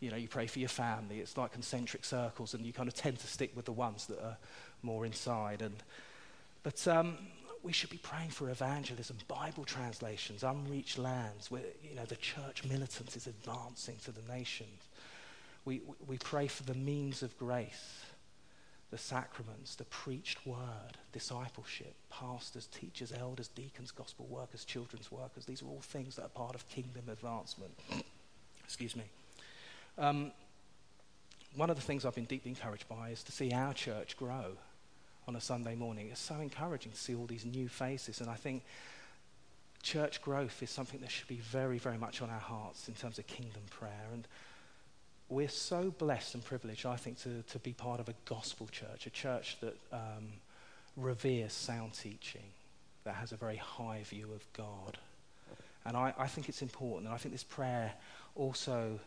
You 0.00 0.10
know, 0.10 0.16
you 0.16 0.26
pray 0.26 0.46
for 0.46 0.58
your 0.58 0.70
family. 0.70 1.20
It's 1.20 1.36
like 1.36 1.52
concentric 1.52 2.02
circles, 2.02 2.54
and 2.54 2.64
you 2.64 2.72
kind 2.72 2.88
of 2.88 2.94
tend 2.94 3.18
to 3.18 3.26
stick 3.26 3.54
with 3.54 3.66
the 3.66 3.72
ones 3.72 4.06
that 4.06 4.24
are 4.24 4.38
more 4.82 5.04
inside. 5.04 5.60
And 5.60 5.82
but 6.62 6.86
um, 6.88 7.16
we 7.62 7.72
should 7.72 7.90
be 7.90 7.98
praying 7.98 8.30
for 8.30 8.48
evangelism, 8.48 9.18
Bible 9.28 9.64
translations, 9.64 10.42
unreached 10.42 10.98
lands, 10.98 11.50
where 11.50 11.62
you 11.82 11.94
know, 11.94 12.04
the 12.04 12.16
church 12.16 12.64
militant 12.64 13.16
is 13.16 13.26
advancing 13.26 13.96
to 14.04 14.12
the 14.12 14.32
nations. 14.32 14.88
We, 15.64 15.82
we 16.06 16.16
pray 16.18 16.46
for 16.46 16.62
the 16.62 16.74
means 16.74 17.22
of 17.22 17.36
grace, 17.38 18.04
the 18.90 18.98
sacraments, 18.98 19.74
the 19.74 19.84
preached 19.84 20.46
word, 20.46 20.96
discipleship, 21.12 21.94
pastors, 22.08 22.66
teachers, 22.66 23.12
elders, 23.12 23.48
deacons, 23.48 23.90
gospel 23.90 24.26
workers, 24.28 24.64
children's 24.64 25.12
workers. 25.12 25.44
These 25.44 25.62
are 25.62 25.66
all 25.66 25.82
things 25.82 26.16
that 26.16 26.24
are 26.24 26.28
part 26.28 26.54
of 26.54 26.66
kingdom 26.68 27.04
advancement. 27.10 27.72
Excuse 28.64 28.96
me. 28.96 29.04
Um, 29.98 30.32
one 31.56 31.68
of 31.68 31.76
the 31.76 31.82
things 31.82 32.04
I've 32.04 32.14
been 32.14 32.24
deeply 32.24 32.50
encouraged 32.50 32.88
by 32.88 33.10
is 33.10 33.22
to 33.24 33.32
see 33.32 33.52
our 33.52 33.74
church 33.74 34.16
grow 34.16 34.56
on 35.30 35.36
a 35.36 35.40
Sunday 35.40 35.76
morning. 35.76 36.08
It's 36.10 36.20
so 36.20 36.34
encouraging 36.40 36.90
to 36.90 36.98
see 36.98 37.14
all 37.14 37.26
these 37.26 37.44
new 37.44 37.68
faces. 37.68 38.20
And 38.20 38.28
I 38.28 38.34
think 38.34 38.64
church 39.80 40.20
growth 40.20 40.60
is 40.60 40.70
something 40.70 40.98
that 41.02 41.10
should 41.12 41.28
be 41.28 41.36
very, 41.36 41.78
very 41.78 41.96
much 41.96 42.20
on 42.20 42.30
our 42.30 42.40
hearts 42.40 42.88
in 42.88 42.94
terms 42.94 43.16
of 43.16 43.28
kingdom 43.28 43.62
prayer. 43.70 44.08
And 44.12 44.26
we're 45.28 45.48
so 45.48 45.94
blessed 45.96 46.34
and 46.34 46.44
privileged, 46.44 46.84
I 46.84 46.96
think, 46.96 47.20
to, 47.20 47.44
to 47.44 47.60
be 47.60 47.72
part 47.72 48.00
of 48.00 48.08
a 48.08 48.14
gospel 48.24 48.66
church, 48.72 49.06
a 49.06 49.10
church 49.10 49.56
that 49.60 49.76
um, 49.92 50.32
reveres 50.96 51.52
sound 51.52 51.92
teaching, 51.92 52.50
that 53.04 53.14
has 53.14 53.30
a 53.30 53.36
very 53.36 53.56
high 53.56 54.02
view 54.02 54.32
of 54.34 54.44
God. 54.52 54.98
And 55.84 55.96
I, 55.96 56.12
I 56.18 56.26
think 56.26 56.48
it's 56.48 56.60
important. 56.60 57.06
And 57.06 57.14
I 57.14 57.18
think 57.18 57.32
this 57.32 57.44
prayer 57.44 57.92
also 58.34 58.98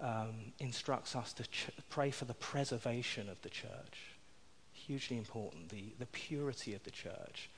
um, 0.00 0.54
instructs 0.58 1.14
us 1.14 1.34
to 1.34 1.42
ch- 1.42 1.68
pray 1.90 2.10
for 2.10 2.24
the 2.24 2.34
preservation 2.34 3.28
of 3.28 3.42
the 3.42 3.50
church 3.50 4.15
hugely 4.86 5.18
important, 5.18 5.68
the, 5.68 5.94
the 5.98 6.06
purity 6.06 6.74
of 6.74 6.82
the 6.84 6.90
church. 6.90 7.50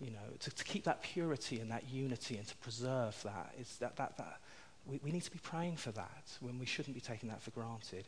You 0.00 0.10
know, 0.10 0.28
to, 0.40 0.50
to 0.50 0.64
keep 0.64 0.84
that 0.84 1.02
purity 1.02 1.58
and 1.58 1.70
that 1.70 1.88
unity 1.90 2.36
and 2.36 2.46
to 2.46 2.56
preserve 2.58 3.20
that, 3.24 3.54
is 3.60 3.76
that, 3.78 3.96
that, 3.96 4.16
that 4.18 4.40
we, 4.86 5.00
we 5.02 5.10
need 5.10 5.24
to 5.24 5.30
be 5.30 5.40
praying 5.40 5.76
for 5.76 5.90
that 5.92 6.24
when 6.40 6.58
we 6.58 6.66
shouldn't 6.66 6.94
be 6.94 7.00
taking 7.00 7.28
that 7.30 7.42
for 7.42 7.50
granted. 7.50 8.06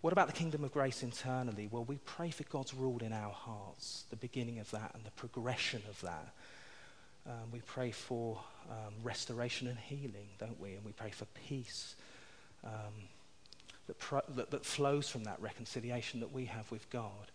What 0.00 0.12
about 0.12 0.26
the 0.26 0.32
kingdom 0.32 0.64
of 0.64 0.72
grace 0.72 1.02
internally? 1.02 1.68
Well, 1.70 1.84
we 1.84 1.98
pray 2.04 2.30
for 2.30 2.44
God's 2.44 2.74
rule 2.74 2.98
in 3.02 3.12
our 3.12 3.30
hearts, 3.30 4.04
the 4.10 4.16
beginning 4.16 4.58
of 4.58 4.70
that 4.72 4.92
and 4.94 5.04
the 5.04 5.12
progression 5.12 5.82
of 5.88 6.00
that. 6.00 6.34
Um, 7.24 7.52
we 7.52 7.60
pray 7.60 7.92
for 7.92 8.40
um, 8.68 8.94
restoration 9.04 9.68
and 9.68 9.78
healing, 9.78 10.28
don't 10.40 10.60
we? 10.60 10.72
And 10.74 10.84
we 10.84 10.90
pray 10.92 11.10
for 11.10 11.26
peace 11.46 11.94
um, 12.64 12.94
that, 13.86 13.98
pro- 13.98 14.22
that, 14.30 14.50
that 14.50 14.64
flows 14.64 15.08
from 15.08 15.22
that 15.24 15.40
reconciliation 15.40 16.18
that 16.18 16.32
we 16.32 16.46
have 16.46 16.68
with 16.72 16.90
God. 16.90 17.30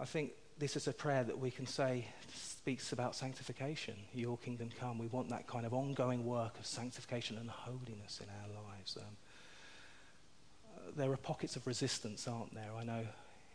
I 0.00 0.06
think 0.06 0.32
this 0.58 0.76
is 0.76 0.88
a 0.88 0.92
prayer 0.92 1.24
that 1.24 1.38
we 1.38 1.50
can 1.50 1.66
say 1.66 2.06
speaks 2.34 2.92
about 2.92 3.14
sanctification. 3.14 3.94
Your 4.14 4.38
kingdom 4.38 4.70
come. 4.80 4.98
We 4.98 5.08
want 5.08 5.28
that 5.28 5.46
kind 5.46 5.66
of 5.66 5.74
ongoing 5.74 6.24
work 6.24 6.58
of 6.58 6.64
sanctification 6.64 7.36
and 7.36 7.50
holiness 7.50 8.20
in 8.22 8.26
our 8.28 8.62
lives. 8.64 8.96
Um, 8.96 9.04
uh, 10.74 10.80
there 10.96 11.12
are 11.12 11.16
pockets 11.18 11.56
of 11.56 11.66
resistance, 11.66 12.26
aren't 12.26 12.54
there? 12.54 12.70
I 12.78 12.84
know 12.84 13.06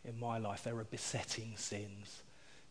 in 0.03 0.19
my 0.19 0.37
life 0.37 0.63
there 0.63 0.77
are 0.77 0.83
besetting 0.83 1.53
sins, 1.57 2.21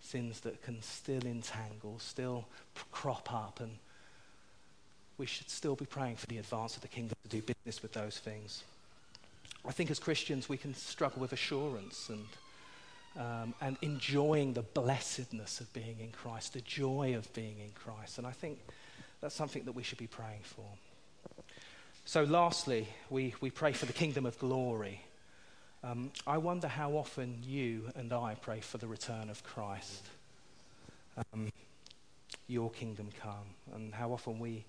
sins 0.00 0.40
that 0.40 0.62
can 0.62 0.80
still 0.80 1.26
entangle, 1.26 1.98
still 1.98 2.46
crop 2.92 3.32
up, 3.32 3.58
and 3.60 3.78
we 5.18 5.26
should 5.26 5.50
still 5.50 5.74
be 5.74 5.86
praying 5.86 6.16
for 6.16 6.26
the 6.26 6.38
advance 6.38 6.76
of 6.76 6.82
the 6.82 6.88
kingdom 6.88 7.16
to 7.24 7.28
do 7.28 7.42
business 7.42 7.82
with 7.82 7.92
those 7.92 8.18
things. 8.18 8.62
I 9.66 9.72
think 9.72 9.90
as 9.90 9.98
Christians 9.98 10.48
we 10.48 10.56
can 10.56 10.74
struggle 10.74 11.20
with 11.20 11.32
assurance 11.32 12.08
and 12.08 12.26
um, 13.18 13.54
and 13.60 13.76
enjoying 13.82 14.54
the 14.54 14.62
blessedness 14.62 15.60
of 15.60 15.72
being 15.72 16.00
in 16.00 16.10
Christ, 16.10 16.54
the 16.54 16.60
joy 16.60 17.14
of 17.16 17.32
being 17.32 17.58
in 17.58 17.70
Christ. 17.74 18.18
And 18.18 18.26
I 18.26 18.32
think 18.32 18.58
that's 19.20 19.34
something 19.34 19.64
that 19.64 19.72
we 19.72 19.82
should 19.82 19.98
be 19.98 20.06
praying 20.06 20.42
for. 20.42 20.64
So, 22.04 22.24
lastly, 22.24 22.88
we, 23.08 23.34
we 23.40 23.50
pray 23.50 23.72
for 23.72 23.86
the 23.86 23.92
kingdom 23.92 24.26
of 24.26 24.38
glory. 24.38 25.00
Um, 25.82 26.10
I 26.26 26.38
wonder 26.38 26.68
how 26.68 26.92
often 26.92 27.38
you 27.42 27.90
and 27.94 28.12
I 28.12 28.36
pray 28.40 28.60
for 28.60 28.78
the 28.78 28.86
return 28.86 29.30
of 29.30 29.42
Christ. 29.44 30.04
Um, 31.32 31.50
your 32.46 32.70
kingdom 32.70 33.08
come, 33.20 33.74
and 33.74 33.94
how 33.94 34.12
often 34.12 34.38
we, 34.38 34.64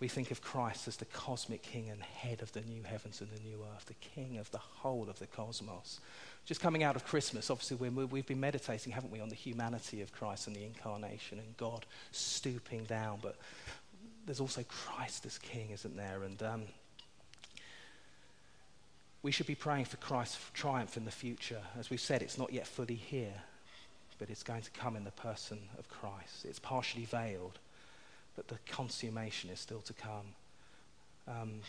we 0.00 0.08
think 0.08 0.30
of 0.30 0.40
Christ 0.40 0.88
as 0.88 0.96
the 0.96 1.04
cosmic 1.04 1.62
king 1.62 1.90
and 1.90 2.02
head 2.02 2.40
of 2.40 2.50
the 2.52 2.62
new 2.62 2.82
heavens 2.82 3.20
and 3.20 3.30
the 3.30 3.40
new 3.40 3.58
earth, 3.74 3.84
the 3.84 3.94
king 3.94 4.38
of 4.38 4.50
the 4.50 4.58
whole 4.58 5.08
of 5.10 5.18
the 5.18 5.26
cosmos. 5.26 6.00
Just 6.46 6.62
coming 6.62 6.82
out 6.82 6.96
of 6.96 7.04
Christmas, 7.04 7.50
obviously, 7.50 7.76
we've 7.90 8.26
been 8.26 8.40
meditating, 8.40 8.94
haven't 8.94 9.12
we, 9.12 9.20
on 9.20 9.28
the 9.28 9.34
humanity 9.34 10.00
of 10.00 10.10
Christ 10.10 10.46
and 10.46 10.56
the 10.56 10.64
incarnation 10.64 11.38
and 11.38 11.54
God 11.58 11.84
stooping 12.12 12.84
down. 12.84 13.18
But 13.20 13.36
there's 14.24 14.40
also 14.40 14.64
Christ 14.66 15.26
as 15.26 15.36
King, 15.36 15.70
isn't 15.70 15.96
there? 15.96 16.22
And 16.22 16.42
um, 16.42 16.62
we 19.22 19.32
should 19.32 19.46
be 19.46 19.54
praying 19.54 19.84
for 19.84 19.98
Christ's 19.98 20.38
triumph 20.54 20.96
in 20.96 21.04
the 21.04 21.10
future. 21.10 21.60
As 21.78 21.90
we've 21.90 22.00
said, 22.00 22.22
it's 22.22 22.38
not 22.38 22.52
yet 22.54 22.66
fully 22.66 22.94
here, 22.94 23.34
but 24.18 24.30
it's 24.30 24.42
going 24.42 24.62
to 24.62 24.70
come 24.70 24.96
in 24.96 25.04
the 25.04 25.10
person 25.10 25.58
of 25.78 25.90
Christ. 25.90 26.44
It's 26.44 26.58
partially 26.58 27.04
veiled, 27.04 27.58
but 28.36 28.48
the 28.48 28.58
consummation 28.68 29.50
is 29.50 29.60
still 29.60 29.80
to 29.82 29.92
come. 29.92 30.34
Um, 31.28 31.60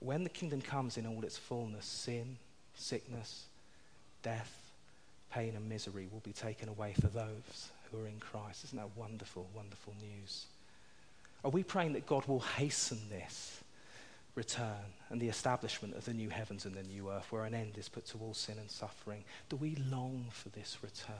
when 0.00 0.24
the 0.24 0.30
kingdom 0.30 0.60
comes 0.60 0.96
in 0.96 1.06
all 1.06 1.22
its 1.24 1.36
fullness, 1.36 1.86
sin, 1.86 2.36
sickness, 2.74 3.44
death, 4.22 4.70
pain, 5.32 5.54
and 5.56 5.68
misery 5.68 6.08
will 6.12 6.20
be 6.20 6.32
taken 6.32 6.68
away 6.68 6.94
for 7.00 7.08
those 7.08 7.70
who 7.90 7.98
are 7.98 8.06
in 8.06 8.18
Christ. 8.20 8.64
Isn't 8.64 8.78
that 8.78 8.96
wonderful, 8.96 9.46
wonderful 9.54 9.94
news? 10.00 10.46
Are 11.44 11.50
we 11.50 11.62
praying 11.62 11.94
that 11.94 12.06
God 12.06 12.26
will 12.26 12.40
hasten 12.40 12.98
this? 13.08 13.62
return 14.36 14.92
and 15.08 15.20
the 15.20 15.28
establishment 15.28 15.96
of 15.96 16.04
the 16.04 16.12
new 16.12 16.28
heavens 16.28 16.66
and 16.66 16.74
the 16.74 16.82
new 16.82 17.10
earth, 17.10 17.26
where 17.30 17.44
an 17.44 17.54
end 17.54 17.76
is 17.76 17.88
put 17.88 18.06
to 18.06 18.18
all 18.18 18.34
sin 18.34 18.58
and 18.58 18.70
suffering. 18.70 19.24
Do 19.48 19.56
we 19.56 19.74
long 19.90 20.26
for 20.30 20.50
this 20.50 20.76
return? 20.82 21.16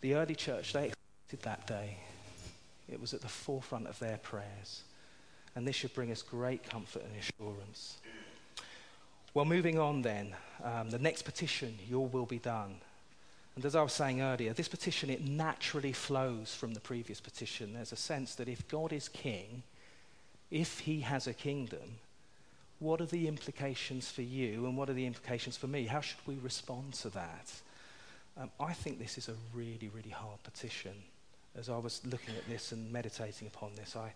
The 0.00 0.14
early 0.14 0.34
church, 0.34 0.72
they 0.72 0.86
expected 0.86 1.42
that 1.42 1.66
day. 1.66 1.98
It 2.88 3.00
was 3.00 3.14
at 3.14 3.20
the 3.20 3.28
forefront 3.28 3.86
of 3.86 3.98
their 3.98 4.18
prayers. 4.18 4.82
And 5.56 5.66
this 5.66 5.76
should 5.76 5.94
bring 5.94 6.10
us 6.10 6.22
great 6.22 6.68
comfort 6.68 7.02
and 7.04 7.12
assurance. 7.16 7.98
Well, 9.34 9.44
moving 9.44 9.78
on 9.78 10.02
then, 10.02 10.34
um, 10.62 10.90
the 10.90 10.98
next 10.98 11.22
petition, 11.22 11.76
Your 11.88 12.06
will 12.06 12.26
be 12.26 12.38
done. 12.38 12.76
And 13.56 13.64
as 13.64 13.76
I 13.76 13.82
was 13.82 13.92
saying 13.92 14.20
earlier, 14.20 14.52
this 14.52 14.68
petition, 14.68 15.10
it 15.10 15.22
naturally 15.22 15.92
flows 15.92 16.54
from 16.54 16.74
the 16.74 16.80
previous 16.80 17.20
petition. 17.20 17.72
There's 17.72 17.92
a 17.92 17.96
sense 17.96 18.34
that 18.34 18.48
if 18.48 18.66
God 18.68 18.92
is 18.92 19.08
king, 19.08 19.62
if 20.50 20.80
he 20.80 21.00
has 21.00 21.26
a 21.26 21.32
kingdom, 21.32 21.98
what 22.80 23.00
are 23.00 23.06
the 23.06 23.28
implications 23.28 24.10
for 24.10 24.22
you 24.22 24.66
and 24.66 24.76
what 24.76 24.90
are 24.90 24.94
the 24.94 25.06
implications 25.06 25.56
for 25.56 25.68
me? 25.68 25.84
How 25.84 26.00
should 26.00 26.18
we 26.26 26.36
respond 26.36 26.94
to 26.94 27.10
that? 27.10 27.52
Um, 28.36 28.50
I 28.58 28.72
think 28.72 28.98
this 28.98 29.16
is 29.16 29.28
a 29.28 29.34
really, 29.54 29.90
really 29.94 30.10
hard 30.10 30.42
petition. 30.42 30.94
As 31.58 31.68
I 31.68 31.78
was 31.78 32.00
looking 32.04 32.34
at 32.36 32.48
this 32.48 32.72
and 32.72 32.92
meditating 32.92 33.48
upon 33.48 33.74
this, 33.76 33.96
I, 33.96 34.12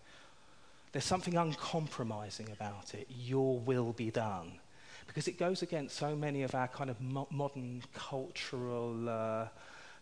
there's 0.91 1.05
something 1.05 1.37
uncompromising 1.37 2.49
about 2.51 2.93
it. 2.93 3.07
Your 3.09 3.59
will 3.59 3.93
be 3.93 4.11
done. 4.11 4.59
Because 5.07 5.27
it 5.27 5.39
goes 5.39 5.61
against 5.61 5.95
so 5.95 6.15
many 6.15 6.43
of 6.43 6.53
our 6.53 6.67
kind 6.67 6.89
of 6.89 6.99
mo- 7.01 7.27
modern 7.31 7.81
cultural 7.93 9.09
uh, 9.09 9.47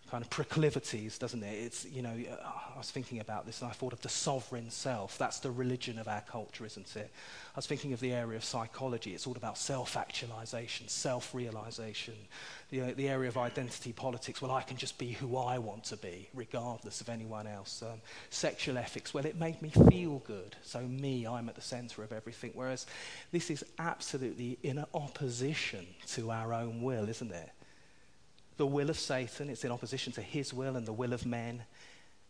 kind 0.10 0.24
of 0.24 0.30
proclivities, 0.30 1.18
doesn't 1.18 1.44
it? 1.44 1.54
It's, 1.54 1.86
you 1.86 2.02
know, 2.02 2.10
uh, 2.10 2.46
I 2.76 2.78
was 2.78 2.92
thinking 2.92 3.20
about 3.20 3.46
this 3.46 3.62
and 3.62 3.70
I 3.70 3.74
thought 3.74 3.94
of 3.94 4.02
the 4.02 4.10
sovereign 4.10 4.70
self. 4.70 5.18
That's 5.18 5.40
the 5.40 5.52
religion 5.52 6.00
of 6.00 6.08
our 6.08 6.22
culture, 6.22 6.66
isn't 6.66 6.96
it? 6.96 7.12
I 7.56 7.58
was 7.58 7.68
thinking 7.68 7.94
of 7.94 8.00
the 8.00 8.14
area 8.14 8.38
of 8.38 8.44
psychology. 8.44 9.14
It's 9.14 9.28
all 9.28 9.36
about 9.36 9.58
self 9.58 9.98
actualization, 9.98 10.88
self 10.88 11.34
realization. 11.34 12.14
The, 12.70 12.82
uh, 12.82 12.94
the 12.96 13.10
area 13.10 13.30
of 13.30 13.38
identity 13.38 13.94
politics, 13.94 14.42
well, 14.42 14.52
I 14.52 14.62
can 14.62 14.78
just 14.78 14.98
be 14.98 15.12
who 15.12 15.38
I 15.38 15.58
want 15.58 15.86
to 15.86 15.98
be, 15.98 16.30
regardless 16.34 17.02
of 17.02 17.10
anyone 17.10 17.48
else. 17.48 17.82
Um, 17.82 18.02
sexual 18.30 18.78
ethics, 18.78 19.14
well, 19.14 19.26
it 19.26 19.38
made 19.38 19.62
me 19.62 19.70
feel 19.90 20.20
good. 20.26 20.56
So, 20.64 20.82
me, 20.82 21.28
I'm 21.28 21.50
at 21.50 21.56
the 21.56 21.62
center 21.62 22.04
of 22.04 22.12
everything. 22.12 22.52
Whereas 22.54 22.86
this 23.32 23.50
is 23.50 23.64
absolutely 23.80 24.58
in 24.64 24.84
opposition 24.94 25.86
to 26.08 26.32
our 26.32 26.54
own 26.54 26.82
will, 26.82 27.10
isn't 27.10 27.32
it? 27.32 27.52
The 28.58 28.66
will 28.66 28.90
of 28.90 29.00
Satan, 29.00 29.50
it's 29.50 29.64
in 29.64 29.72
opposition 29.72 30.14
to 30.14 30.22
his 30.22 30.54
will 30.54 30.76
and 30.76 30.86
the 30.86 30.94
will 30.94 31.14
of 31.14 31.26
men. 31.26 31.64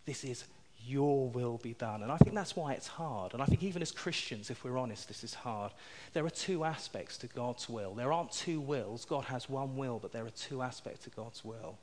This 0.05 0.23
is 0.23 0.45
your 0.85 1.29
will 1.29 1.57
be 1.57 1.73
done. 1.73 2.03
And 2.03 2.11
I 2.11 2.17
think 2.17 2.35
that's 2.35 2.55
why 2.55 2.73
it's 2.73 2.87
hard. 2.87 3.33
And 3.33 3.41
I 3.41 3.45
think 3.45 3.63
even 3.63 3.81
as 3.81 3.91
Christians, 3.91 4.49
if 4.49 4.63
we're 4.63 4.77
honest, 4.77 5.07
this 5.07 5.23
is 5.23 5.33
hard. 5.33 5.71
There 6.13 6.25
are 6.25 6.29
two 6.29 6.63
aspects 6.63 7.17
to 7.19 7.27
God's 7.27 7.67
will. 7.67 7.93
There 7.93 8.13
aren't 8.13 8.31
two 8.31 8.61
wills. 8.61 9.05
God 9.05 9.25
has 9.25 9.49
one 9.49 9.75
will, 9.75 9.99
but 9.99 10.11
there 10.11 10.25
are 10.25 10.29
two 10.31 10.61
aspects 10.61 11.03
to 11.05 11.09
God's 11.09 11.43
will. 11.43 11.77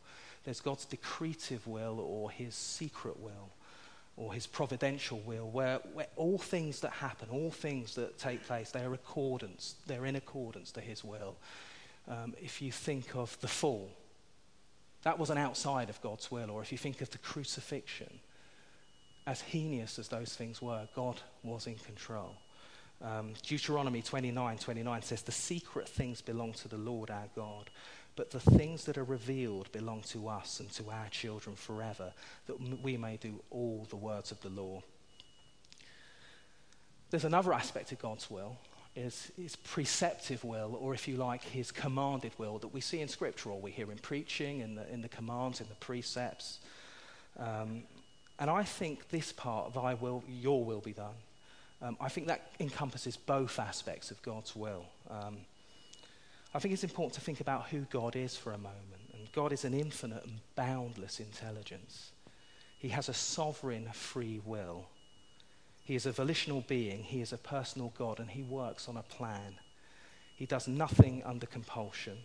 There's 0.44 0.60
God's 0.60 0.84
decretive 0.84 1.66
will 1.66 2.00
or 2.00 2.30
his 2.30 2.54
secret 2.54 3.18
will 3.20 3.50
or 4.16 4.32
his 4.32 4.46
providential 4.46 5.18
will, 5.26 5.50
where, 5.50 5.80
where 5.92 6.06
all 6.16 6.38
things 6.38 6.80
that 6.80 6.92
happen, 6.92 7.28
all 7.30 7.50
things 7.50 7.96
that 7.96 8.16
take 8.16 8.46
place, 8.46 8.70
they're 8.70 8.94
accordance, 8.94 9.74
they're 9.86 10.06
in 10.06 10.14
accordance 10.14 10.70
to 10.70 10.80
his 10.80 11.02
will. 11.02 11.34
Um, 12.06 12.34
if 12.40 12.62
you 12.62 12.70
think 12.70 13.16
of 13.16 13.36
the 13.40 13.48
fall, 13.48 13.90
that 15.04 15.18
wasn't 15.18 15.38
outside 15.38 15.90
of 15.90 16.00
God's 16.00 16.30
will. 16.30 16.50
Or 16.50 16.62
if 16.62 16.72
you 16.72 16.78
think 16.78 17.00
of 17.00 17.10
the 17.10 17.18
crucifixion, 17.18 18.20
as 19.26 19.40
heinous 19.40 19.98
as 19.98 20.08
those 20.08 20.34
things 20.34 20.60
were, 20.60 20.88
God 20.94 21.20
was 21.42 21.66
in 21.66 21.76
control. 21.76 22.34
Um, 23.02 23.34
Deuteronomy 23.42 24.02
29 24.02 24.58
29 24.58 25.02
says, 25.02 25.22
The 25.22 25.32
secret 25.32 25.88
things 25.88 26.20
belong 26.20 26.52
to 26.54 26.68
the 26.68 26.76
Lord 26.76 27.10
our 27.10 27.28
God, 27.36 27.70
but 28.16 28.30
the 28.30 28.40
things 28.40 28.84
that 28.84 28.96
are 28.96 29.04
revealed 29.04 29.70
belong 29.72 30.02
to 30.08 30.28
us 30.28 30.60
and 30.60 30.70
to 30.72 30.90
our 30.90 31.08
children 31.10 31.54
forever, 31.56 32.12
that 32.46 32.82
we 32.82 32.96
may 32.96 33.16
do 33.16 33.42
all 33.50 33.86
the 33.90 33.96
words 33.96 34.30
of 34.30 34.40
the 34.40 34.48
law. 34.48 34.82
There's 37.10 37.24
another 37.24 37.52
aspect 37.52 37.92
of 37.92 37.98
God's 37.98 38.30
will, 38.30 38.56
is 38.96 39.32
his 39.36 39.56
preceptive 39.56 40.44
will, 40.44 40.78
or 40.80 40.94
if 40.94 41.08
you 41.08 41.16
like, 41.16 41.42
his 41.42 41.72
commanded 41.72 42.32
will 42.38 42.58
that 42.58 42.72
we 42.72 42.80
see 42.80 43.00
in 43.00 43.08
Scripture, 43.08 43.50
or 43.50 43.60
we 43.60 43.70
hear 43.70 43.90
in 43.90 43.98
preaching, 43.98 44.60
in 44.60 44.74
the, 44.76 44.92
in 44.92 45.02
the 45.02 45.08
commands, 45.08 45.60
in 45.60 45.68
the 45.68 45.74
precepts. 45.76 46.60
Um, 47.38 47.82
and 48.38 48.50
I 48.50 48.62
think 48.62 49.08
this 49.08 49.32
part, 49.32 49.74
thy 49.74 49.94
will, 49.94 50.22
your 50.28 50.64
will 50.64 50.80
be 50.80 50.92
done, 50.92 51.14
um, 51.82 51.96
I 52.00 52.08
think 52.08 52.28
that 52.28 52.52
encompasses 52.60 53.16
both 53.16 53.58
aspects 53.58 54.10
of 54.10 54.22
God's 54.22 54.56
will. 54.56 54.86
Um, 55.10 55.38
I 56.54 56.60
think 56.60 56.72
it's 56.72 56.84
important 56.84 57.14
to 57.14 57.20
think 57.20 57.40
about 57.40 57.66
who 57.66 57.80
God 57.90 58.16
is 58.16 58.36
for 58.36 58.52
a 58.52 58.58
moment. 58.58 59.02
And 59.12 59.30
God 59.32 59.52
is 59.52 59.64
an 59.64 59.74
infinite 59.74 60.24
and 60.24 60.38
boundless 60.54 61.18
intelligence. 61.18 62.12
He 62.78 62.88
has 62.90 63.08
a 63.08 63.14
sovereign 63.14 63.88
free 63.92 64.40
will. 64.44 64.86
He 65.84 65.94
is 65.94 66.06
a 66.06 66.12
volitional 66.12 66.64
being, 66.66 67.02
he 67.02 67.20
is 67.20 67.32
a 67.32 67.38
personal 67.38 67.92
God, 67.96 68.18
and 68.18 68.30
he 68.30 68.42
works 68.42 68.88
on 68.88 68.96
a 68.96 69.02
plan. 69.02 69.56
He 70.34 70.46
does 70.46 70.66
nothing 70.66 71.22
under 71.24 71.44
compulsion, 71.44 72.16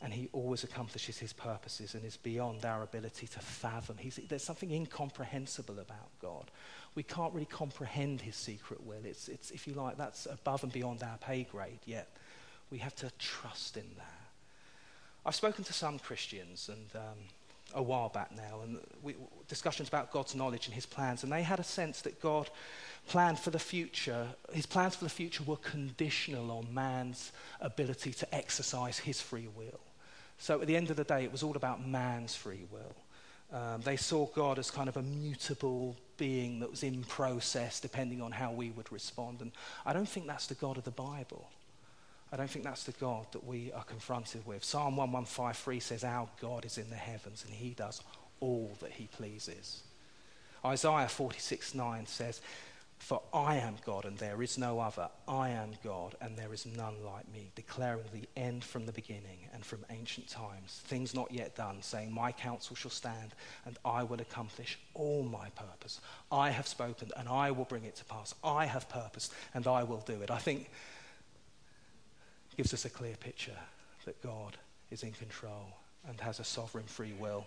and 0.00 0.12
he 0.12 0.28
always 0.32 0.62
accomplishes 0.62 1.18
his 1.18 1.32
purposes 1.32 1.94
and 1.94 2.04
is 2.04 2.16
beyond 2.16 2.64
our 2.64 2.84
ability 2.84 3.26
to 3.26 3.40
fathom. 3.40 3.96
He's, 3.98 4.20
there's 4.28 4.44
something 4.44 4.70
incomprehensible 4.70 5.80
about 5.80 6.08
God. 6.22 6.52
We 6.94 7.02
can't 7.02 7.34
really 7.34 7.46
comprehend 7.46 8.20
his 8.20 8.36
secret 8.36 8.86
will. 8.86 9.04
It's, 9.04 9.28
it's, 9.28 9.50
if 9.50 9.66
you 9.66 9.74
like, 9.74 9.98
that's 9.98 10.26
above 10.26 10.62
and 10.62 10.72
beyond 10.72 11.02
our 11.02 11.18
pay 11.18 11.42
grade, 11.50 11.80
yet 11.86 12.08
we 12.70 12.78
have 12.78 12.94
to 12.96 13.10
trust 13.18 13.76
in 13.76 13.90
that. 13.96 14.20
I've 15.26 15.34
spoken 15.34 15.64
to 15.64 15.72
some 15.72 15.98
Christians, 15.98 16.68
and 16.68 16.86
um, 16.94 17.18
a 17.74 17.82
while 17.82 18.08
back 18.08 18.30
now, 18.36 18.60
and 18.62 18.78
we, 19.02 19.16
discussions 19.48 19.88
about 19.88 20.12
God's 20.12 20.34
knowledge 20.34 20.66
and 20.66 20.74
his 20.74 20.86
plans, 20.86 21.22
and 21.22 21.32
they 21.32 21.42
had 21.42 21.60
a 21.60 21.64
sense 21.64 22.02
that 22.02 22.20
God 22.20 22.50
planned 23.08 23.38
for 23.38 23.50
the 23.50 23.58
future, 23.58 24.28
his 24.52 24.66
plans 24.66 24.96
for 24.96 25.04
the 25.04 25.10
future 25.10 25.42
were 25.44 25.56
conditional 25.56 26.50
on 26.50 26.72
man's 26.72 27.32
ability 27.60 28.12
to 28.12 28.34
exercise 28.34 28.98
his 28.98 29.20
free 29.20 29.48
will. 29.56 29.80
So 30.38 30.60
at 30.60 30.66
the 30.66 30.76
end 30.76 30.90
of 30.90 30.96
the 30.96 31.04
day, 31.04 31.24
it 31.24 31.32
was 31.32 31.42
all 31.42 31.56
about 31.56 31.86
man's 31.86 32.34
free 32.34 32.66
will. 32.70 32.94
Um, 33.52 33.82
they 33.82 33.96
saw 33.96 34.26
God 34.26 34.58
as 34.58 34.70
kind 34.70 34.88
of 34.88 34.96
a 34.96 35.02
mutable 35.02 35.96
being 36.16 36.60
that 36.60 36.70
was 36.70 36.82
in 36.82 37.04
process 37.04 37.78
depending 37.78 38.20
on 38.20 38.32
how 38.32 38.50
we 38.52 38.70
would 38.70 38.90
respond. 38.90 39.40
And 39.42 39.52
I 39.86 39.92
don't 39.92 40.08
think 40.08 40.26
that's 40.26 40.46
the 40.46 40.54
God 40.54 40.76
of 40.76 40.84
the 40.84 40.90
Bible. 40.90 41.48
I 42.34 42.36
don't 42.36 42.50
think 42.50 42.64
that's 42.64 42.82
the 42.82 42.90
God 42.90 43.26
that 43.30 43.46
we 43.46 43.70
are 43.70 43.84
confronted 43.84 44.44
with. 44.44 44.64
Psalm 44.64 44.96
1153 44.96 45.78
says, 45.78 46.02
Our 46.02 46.28
God 46.40 46.64
is 46.64 46.78
in 46.78 46.90
the 46.90 46.96
heavens 46.96 47.44
and 47.46 47.54
he 47.54 47.70
does 47.70 48.02
all 48.40 48.76
that 48.80 48.90
he 48.90 49.06
pleases. 49.06 49.84
Isaiah 50.64 51.06
46 51.06 51.76
9 51.76 52.06
says, 52.06 52.40
For 52.98 53.22
I 53.32 53.58
am 53.58 53.76
God 53.86 54.04
and 54.04 54.18
there 54.18 54.42
is 54.42 54.58
no 54.58 54.80
other. 54.80 55.10
I 55.28 55.50
am 55.50 55.74
God 55.84 56.16
and 56.20 56.36
there 56.36 56.52
is 56.52 56.66
none 56.66 56.96
like 57.04 57.32
me, 57.32 57.52
declaring 57.54 58.06
the 58.12 58.28
end 58.36 58.64
from 58.64 58.84
the 58.84 58.92
beginning 58.92 59.38
and 59.52 59.64
from 59.64 59.86
ancient 59.90 60.26
times, 60.26 60.82
things 60.86 61.14
not 61.14 61.30
yet 61.30 61.54
done, 61.54 61.82
saying, 61.82 62.10
My 62.10 62.32
counsel 62.32 62.74
shall 62.74 62.90
stand 62.90 63.36
and 63.64 63.78
I 63.84 64.02
will 64.02 64.20
accomplish 64.20 64.76
all 64.94 65.22
my 65.22 65.50
purpose. 65.50 66.00
I 66.32 66.50
have 66.50 66.66
spoken 66.66 67.12
and 67.16 67.28
I 67.28 67.52
will 67.52 67.66
bring 67.66 67.84
it 67.84 67.94
to 67.94 68.04
pass. 68.04 68.34
I 68.42 68.66
have 68.66 68.88
purposed 68.88 69.32
and 69.54 69.68
I 69.68 69.84
will 69.84 70.02
do 70.04 70.20
it. 70.20 70.32
I 70.32 70.38
think 70.38 70.68
gives 72.56 72.74
us 72.74 72.84
a 72.84 72.90
clear 72.90 73.16
picture 73.16 73.58
that 74.04 74.22
God 74.22 74.56
is 74.90 75.02
in 75.02 75.12
control 75.12 75.76
and 76.08 76.20
has 76.20 76.40
a 76.40 76.44
sovereign 76.44 76.84
free 76.84 77.12
will. 77.18 77.46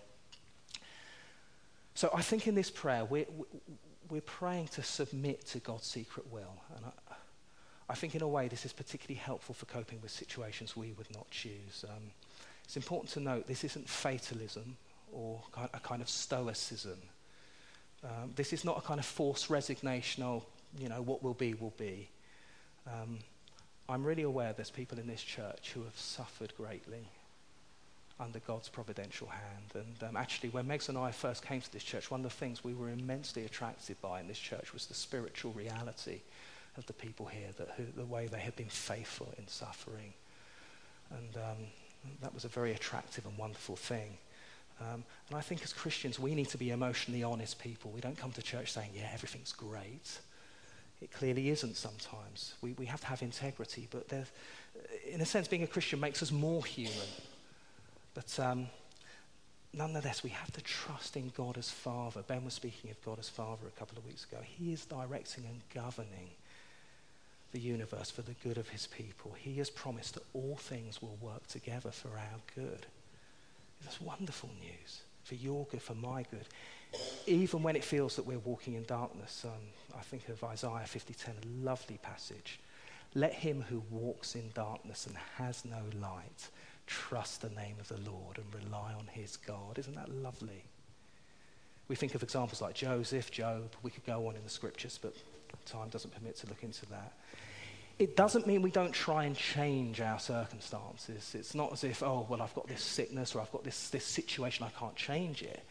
So 1.94 2.10
I 2.14 2.22
think 2.22 2.46
in 2.46 2.54
this 2.54 2.70
prayer, 2.70 3.04
we're, 3.04 3.26
we're 4.08 4.20
praying 4.20 4.68
to 4.68 4.82
submit 4.82 5.46
to 5.46 5.58
God's 5.58 5.86
secret 5.86 6.30
will. 6.30 6.54
And 6.76 6.84
I, 6.86 7.14
I 7.90 7.94
think 7.94 8.14
in 8.14 8.22
a 8.22 8.28
way 8.28 8.48
this 8.48 8.64
is 8.64 8.72
particularly 8.72 9.18
helpful 9.18 9.54
for 9.54 9.66
coping 9.66 10.00
with 10.02 10.10
situations 10.10 10.76
we 10.76 10.92
would 10.92 11.12
not 11.14 11.30
choose. 11.30 11.84
Um, 11.88 12.10
it's 12.64 12.76
important 12.76 13.10
to 13.12 13.20
note 13.20 13.46
this 13.46 13.64
isn't 13.64 13.88
fatalism 13.88 14.76
or 15.12 15.40
a 15.72 15.80
kind 15.80 16.02
of 16.02 16.08
stoicism. 16.08 16.98
Um, 18.04 18.32
this 18.36 18.52
is 18.52 18.64
not 18.64 18.78
a 18.78 18.82
kind 18.82 19.00
of 19.00 19.06
forced 19.06 19.50
resignation, 19.50 20.22
oh, 20.22 20.44
you 20.78 20.88
know, 20.88 21.02
what 21.02 21.22
will 21.22 21.34
be, 21.34 21.54
will 21.54 21.74
be. 21.78 22.10
Um, 22.86 23.18
I'm 23.88 24.04
really 24.04 24.22
aware 24.22 24.52
there's 24.52 24.70
people 24.70 24.98
in 24.98 25.06
this 25.06 25.22
church 25.22 25.72
who 25.72 25.82
have 25.84 25.96
suffered 25.96 26.52
greatly 26.56 27.08
under 28.20 28.38
God's 28.40 28.68
providential 28.68 29.28
hand. 29.28 29.86
And 29.86 30.08
um, 30.08 30.16
actually, 30.16 30.50
when 30.50 30.66
Megs 30.66 30.88
and 30.88 30.98
I 30.98 31.10
first 31.10 31.44
came 31.44 31.60
to 31.60 31.72
this 31.72 31.84
church, 31.84 32.10
one 32.10 32.20
of 32.20 32.24
the 32.24 32.36
things 32.36 32.62
we 32.62 32.74
were 32.74 32.90
immensely 32.90 33.44
attracted 33.44 34.00
by 34.02 34.20
in 34.20 34.28
this 34.28 34.38
church 34.38 34.74
was 34.74 34.86
the 34.86 34.94
spiritual 34.94 35.52
reality 35.52 36.20
of 36.76 36.84
the 36.86 36.92
people 36.92 37.26
here, 37.26 37.48
that, 37.56 37.70
who, 37.76 37.84
the 37.96 38.04
way 38.04 38.26
they 38.26 38.40
had 38.40 38.56
been 38.56 38.68
faithful 38.68 39.32
in 39.38 39.48
suffering. 39.48 40.12
And 41.10 41.36
um, 41.36 41.66
that 42.20 42.34
was 42.34 42.44
a 42.44 42.48
very 42.48 42.72
attractive 42.72 43.24
and 43.24 43.38
wonderful 43.38 43.76
thing. 43.76 44.18
Um, 44.80 45.04
and 45.28 45.38
I 45.38 45.40
think 45.40 45.62
as 45.62 45.72
Christians, 45.72 46.18
we 46.18 46.34
need 46.34 46.48
to 46.50 46.58
be 46.58 46.70
emotionally 46.70 47.22
honest 47.22 47.58
people. 47.58 47.90
We 47.90 48.00
don't 48.00 48.18
come 48.18 48.32
to 48.32 48.42
church 48.42 48.72
saying, 48.72 48.90
yeah, 48.94 49.08
everything's 49.12 49.52
great. 49.52 50.20
It 51.00 51.12
clearly 51.12 51.50
isn't 51.50 51.76
sometimes. 51.76 52.54
We, 52.60 52.72
we 52.72 52.86
have 52.86 53.00
to 53.02 53.06
have 53.06 53.22
integrity, 53.22 53.88
but 53.90 54.12
in 55.08 55.20
a 55.20 55.26
sense, 55.26 55.48
being 55.48 55.62
a 55.62 55.66
Christian 55.66 56.00
makes 56.00 56.22
us 56.22 56.32
more 56.32 56.64
human. 56.64 57.08
But 58.14 58.38
um, 58.40 58.66
nonetheless, 59.72 60.24
we 60.24 60.30
have 60.30 60.50
to 60.52 60.60
trust 60.60 61.16
in 61.16 61.30
God 61.36 61.56
as 61.56 61.70
Father. 61.70 62.22
Ben 62.22 62.44
was 62.44 62.54
speaking 62.54 62.90
of 62.90 63.02
God 63.04 63.18
as 63.20 63.28
Father 63.28 63.66
a 63.66 63.78
couple 63.78 63.96
of 63.96 64.06
weeks 64.06 64.24
ago. 64.24 64.38
He 64.42 64.72
is 64.72 64.84
directing 64.84 65.44
and 65.44 65.60
governing 65.72 66.30
the 67.52 67.60
universe 67.60 68.10
for 68.10 68.22
the 68.22 68.34
good 68.44 68.58
of 68.58 68.68
his 68.68 68.86
people. 68.86 69.34
He 69.38 69.54
has 69.58 69.70
promised 69.70 70.14
that 70.14 70.24
all 70.34 70.56
things 70.56 71.00
will 71.00 71.16
work 71.20 71.46
together 71.46 71.90
for 71.90 72.08
our 72.08 72.40
good. 72.54 72.86
That's 73.82 74.00
wonderful 74.00 74.50
news 74.60 75.02
for 75.22 75.34
your 75.34 75.66
good, 75.70 75.82
for 75.82 75.94
my 75.94 76.24
good. 76.30 76.46
Even 77.26 77.62
when 77.62 77.76
it 77.76 77.84
feels 77.84 78.16
that 78.16 78.26
we're 78.26 78.38
walking 78.38 78.74
in 78.74 78.84
darkness, 78.84 79.44
um, 79.44 79.98
I 79.98 80.02
think 80.02 80.28
of 80.28 80.42
Isaiah 80.44 80.86
50:10, 80.86 81.34
a 81.42 81.64
lovely 81.64 81.98
passage. 81.98 82.60
Let 83.14 83.32
him 83.32 83.62
who 83.62 83.82
walks 83.90 84.34
in 84.34 84.50
darkness 84.54 85.06
and 85.06 85.16
has 85.36 85.64
no 85.64 85.82
light 86.00 86.48
trust 86.88 87.42
the 87.42 87.50
name 87.50 87.76
of 87.78 87.88
the 87.88 88.10
Lord 88.10 88.38
and 88.38 88.64
rely 88.64 88.94
on 88.94 89.06
his 89.12 89.36
God. 89.36 89.78
Isn't 89.78 89.94
that 89.94 90.08
lovely? 90.08 90.64
We 91.86 91.96
think 91.96 92.14
of 92.14 92.22
examples 92.22 92.60
like 92.60 92.74
Joseph, 92.74 93.30
Job. 93.30 93.74
We 93.82 93.90
could 93.90 94.04
go 94.04 94.26
on 94.26 94.36
in 94.36 94.42
the 94.42 94.50
scriptures, 94.50 94.98
but 95.00 95.14
time 95.66 95.88
doesn't 95.90 96.14
permit 96.14 96.36
to 96.36 96.46
look 96.46 96.62
into 96.62 96.86
that. 96.86 97.12
It 97.98 98.16
doesn't 98.16 98.46
mean 98.46 98.62
we 98.62 98.70
don't 98.70 98.92
try 98.92 99.24
and 99.24 99.36
change 99.36 100.00
our 100.00 100.18
circumstances. 100.18 101.34
It's 101.34 101.54
not 101.54 101.72
as 101.72 101.84
if, 101.84 102.02
oh, 102.02 102.26
well, 102.28 102.40
I've 102.40 102.54
got 102.54 102.68
this 102.68 102.82
sickness 102.82 103.34
or 103.34 103.40
I've 103.40 103.50
got 103.50 103.64
this, 103.64 103.90
this 103.90 104.04
situation, 104.04 104.64
I 104.64 104.78
can't 104.78 104.94
change 104.94 105.42
it. 105.42 105.64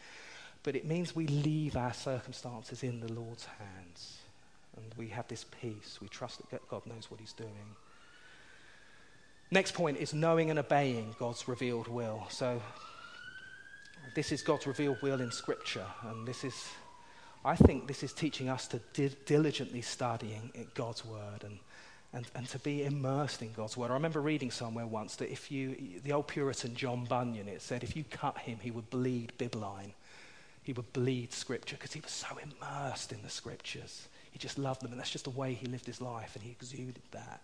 But 0.68 0.76
it 0.76 0.84
means 0.84 1.16
we 1.16 1.26
leave 1.26 1.78
our 1.78 1.94
circumstances 1.94 2.82
in 2.82 3.00
the 3.00 3.10
Lord's 3.10 3.46
hands. 3.46 4.18
And 4.76 4.84
we 4.98 5.08
have 5.08 5.26
this 5.26 5.46
peace. 5.62 5.98
We 5.98 6.08
trust 6.08 6.42
that 6.50 6.68
God 6.68 6.84
knows 6.84 7.10
what 7.10 7.20
He's 7.20 7.32
doing. 7.32 7.74
Next 9.50 9.72
point 9.72 9.96
is 9.96 10.12
knowing 10.12 10.50
and 10.50 10.58
obeying 10.58 11.16
God's 11.18 11.48
revealed 11.48 11.88
will. 11.88 12.26
So, 12.28 12.60
this 14.14 14.30
is 14.30 14.42
God's 14.42 14.66
revealed 14.66 15.00
will 15.00 15.22
in 15.22 15.32
Scripture. 15.32 15.86
And 16.02 16.28
this 16.28 16.44
is, 16.44 16.68
I 17.46 17.56
think, 17.56 17.88
this 17.88 18.02
is 18.02 18.12
teaching 18.12 18.50
us 18.50 18.68
to 18.68 18.78
di- 18.92 19.16
diligently 19.24 19.80
studying 19.80 20.52
God's 20.74 21.02
Word 21.02 21.44
and 21.44 21.60
and, 22.12 22.26
and 22.34 22.48
to 22.48 22.58
be 22.58 22.84
immersed 22.84 23.42
in 23.42 23.52
God's 23.52 23.76
word. 23.76 23.90
I 23.90 23.94
remember 23.94 24.22
reading 24.22 24.50
somewhere 24.50 24.86
once 24.86 25.16
that 25.16 25.30
if 25.30 25.50
you, 25.50 26.00
the 26.02 26.12
old 26.12 26.26
Puritan 26.26 26.74
John 26.74 27.04
Bunyan, 27.04 27.48
it 27.48 27.60
said 27.60 27.82
if 27.82 27.94
you 27.94 28.04
cut 28.10 28.38
him, 28.38 28.58
he 28.62 28.70
would 28.70 28.88
bleed 28.88 29.34
bibline. 29.38 29.92
He 30.68 30.74
would 30.74 30.92
bleed 30.92 31.32
scripture 31.32 31.76
because 31.76 31.94
he 31.94 32.00
was 32.00 32.10
so 32.10 32.26
immersed 32.36 33.10
in 33.10 33.22
the 33.22 33.30
scriptures. 33.30 34.06
He 34.30 34.38
just 34.38 34.58
loved 34.58 34.82
them, 34.82 34.90
and 34.90 35.00
that's 35.00 35.08
just 35.08 35.24
the 35.24 35.30
way 35.30 35.54
he 35.54 35.66
lived 35.66 35.86
his 35.86 36.02
life, 36.02 36.34
and 36.34 36.44
he 36.44 36.50
exuded 36.50 37.00
that. 37.12 37.40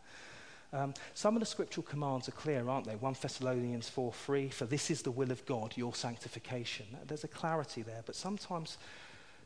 Um, 0.74 0.92
some 1.14 1.34
of 1.34 1.40
the 1.40 1.46
scriptural 1.46 1.86
commands 1.86 2.28
are 2.28 2.32
clear, 2.32 2.68
aren't 2.68 2.86
they? 2.86 2.96
1 2.96 3.16
Thessalonians 3.22 3.88
4 3.88 4.12
3, 4.12 4.50
for 4.50 4.66
this 4.66 4.90
is 4.90 5.00
the 5.00 5.10
will 5.10 5.30
of 5.30 5.46
God, 5.46 5.72
your 5.74 5.94
sanctification. 5.94 6.84
There's 7.06 7.24
a 7.24 7.28
clarity 7.28 7.80
there, 7.80 8.02
but 8.04 8.14
sometimes, 8.14 8.76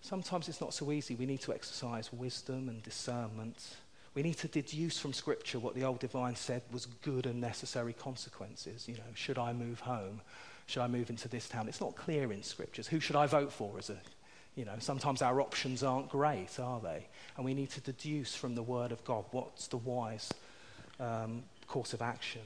sometimes 0.00 0.48
it's 0.48 0.60
not 0.60 0.74
so 0.74 0.90
easy. 0.90 1.14
We 1.14 1.26
need 1.26 1.42
to 1.42 1.54
exercise 1.54 2.12
wisdom 2.12 2.68
and 2.68 2.82
discernment 2.82 3.76
we 4.14 4.24
need 4.24 4.38
to 4.38 4.48
deduce 4.48 4.98
from 4.98 5.12
Scripture 5.12 5.60
what 5.60 5.76
the 5.76 5.84
old 5.84 6.00
divine 6.00 6.34
said 6.34 6.62
was 6.72 6.86
good 6.86 7.24
and 7.24 7.40
necessary 7.40 7.92
consequences. 7.92 8.88
You 8.88 8.94
know, 8.94 9.14
should 9.14 9.38
I 9.38 9.52
move 9.52 9.78
home? 9.78 10.22
Should 10.68 10.82
I 10.82 10.86
move 10.86 11.08
into 11.08 11.28
this 11.28 11.48
town? 11.48 11.66
It's 11.66 11.80
not 11.80 11.96
clear 11.96 12.30
in 12.30 12.42
Scriptures. 12.42 12.86
Who 12.86 13.00
should 13.00 13.16
I 13.16 13.26
vote 13.26 13.50
for 13.50 13.78
as 13.78 13.88
a, 13.88 13.96
you 14.54 14.66
know, 14.66 14.74
sometimes 14.80 15.22
our 15.22 15.40
options 15.40 15.82
aren't 15.82 16.10
great, 16.10 16.60
are 16.60 16.78
they? 16.78 17.06
And 17.36 17.44
we 17.44 17.54
need 17.54 17.70
to 17.70 17.80
deduce 17.80 18.34
from 18.34 18.54
the 18.54 18.62
Word 18.62 18.92
of 18.92 19.02
God 19.02 19.24
what's 19.30 19.66
the 19.68 19.78
wise 19.78 20.30
um, 21.00 21.42
course 21.66 21.94
of 21.94 22.02
action. 22.02 22.42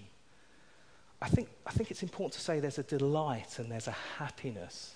I 1.21 1.29
think, 1.29 1.49
I 1.67 1.73
think 1.73 1.91
it's 1.91 2.05
important 2.05 2.35
to 2.35 2.41
say 2.41 2.61
there's 2.61 2.79
a 2.79 2.85
delight 2.85 3.59
and 3.59 3.69
there's 3.69 3.89
a 3.89 3.97
happiness 4.19 4.95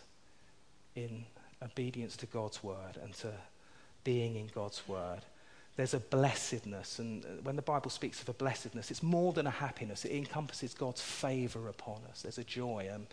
in 0.94 1.24
obedience 1.60 2.16
to 2.18 2.26
God's 2.26 2.62
Word 2.62 2.96
and 3.02 3.12
to 3.14 3.32
being 4.04 4.36
in 4.36 4.48
God's 4.54 4.86
Word 4.86 5.22
there's 5.76 5.94
a 5.94 6.00
blessedness. 6.00 6.98
And 6.98 7.24
uh, 7.24 7.28
when 7.42 7.56
the 7.56 7.62
Bible 7.62 7.90
speaks 7.90 8.20
of 8.22 8.28
a 8.28 8.32
blessedness, 8.32 8.90
it's 8.90 9.02
more 9.02 9.32
than 9.32 9.46
a 9.46 9.50
happiness, 9.50 10.04
it 10.04 10.12
encompasses 10.12 10.74
God's 10.74 11.02
favor 11.02 11.68
upon 11.68 12.00
us. 12.10 12.22
There's 12.22 12.38
a 12.38 12.44
joy. 12.44 12.90
Um, 12.92 13.06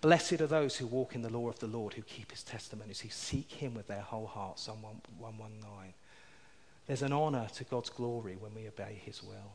blessed 0.00 0.40
are 0.40 0.46
those 0.46 0.76
who 0.76 0.86
walk 0.86 1.14
in 1.14 1.22
the 1.22 1.30
law 1.30 1.48
of 1.48 1.58
the 1.60 1.66
Lord, 1.66 1.94
who 1.94 2.02
keep 2.02 2.32
his 2.32 2.42
testimonies, 2.42 3.00
who 3.00 3.08
seek 3.08 3.50
him 3.50 3.74
with 3.74 3.86
their 3.86 4.00
whole 4.00 4.26
heart. 4.26 4.58
Psalm 4.58 4.82
119. 4.82 5.94
There's 6.86 7.02
an 7.02 7.12
honor 7.12 7.46
to 7.54 7.64
God's 7.64 7.90
glory 7.90 8.36
when 8.38 8.54
we 8.54 8.66
obey 8.66 9.00
his 9.04 9.22
will. 9.22 9.54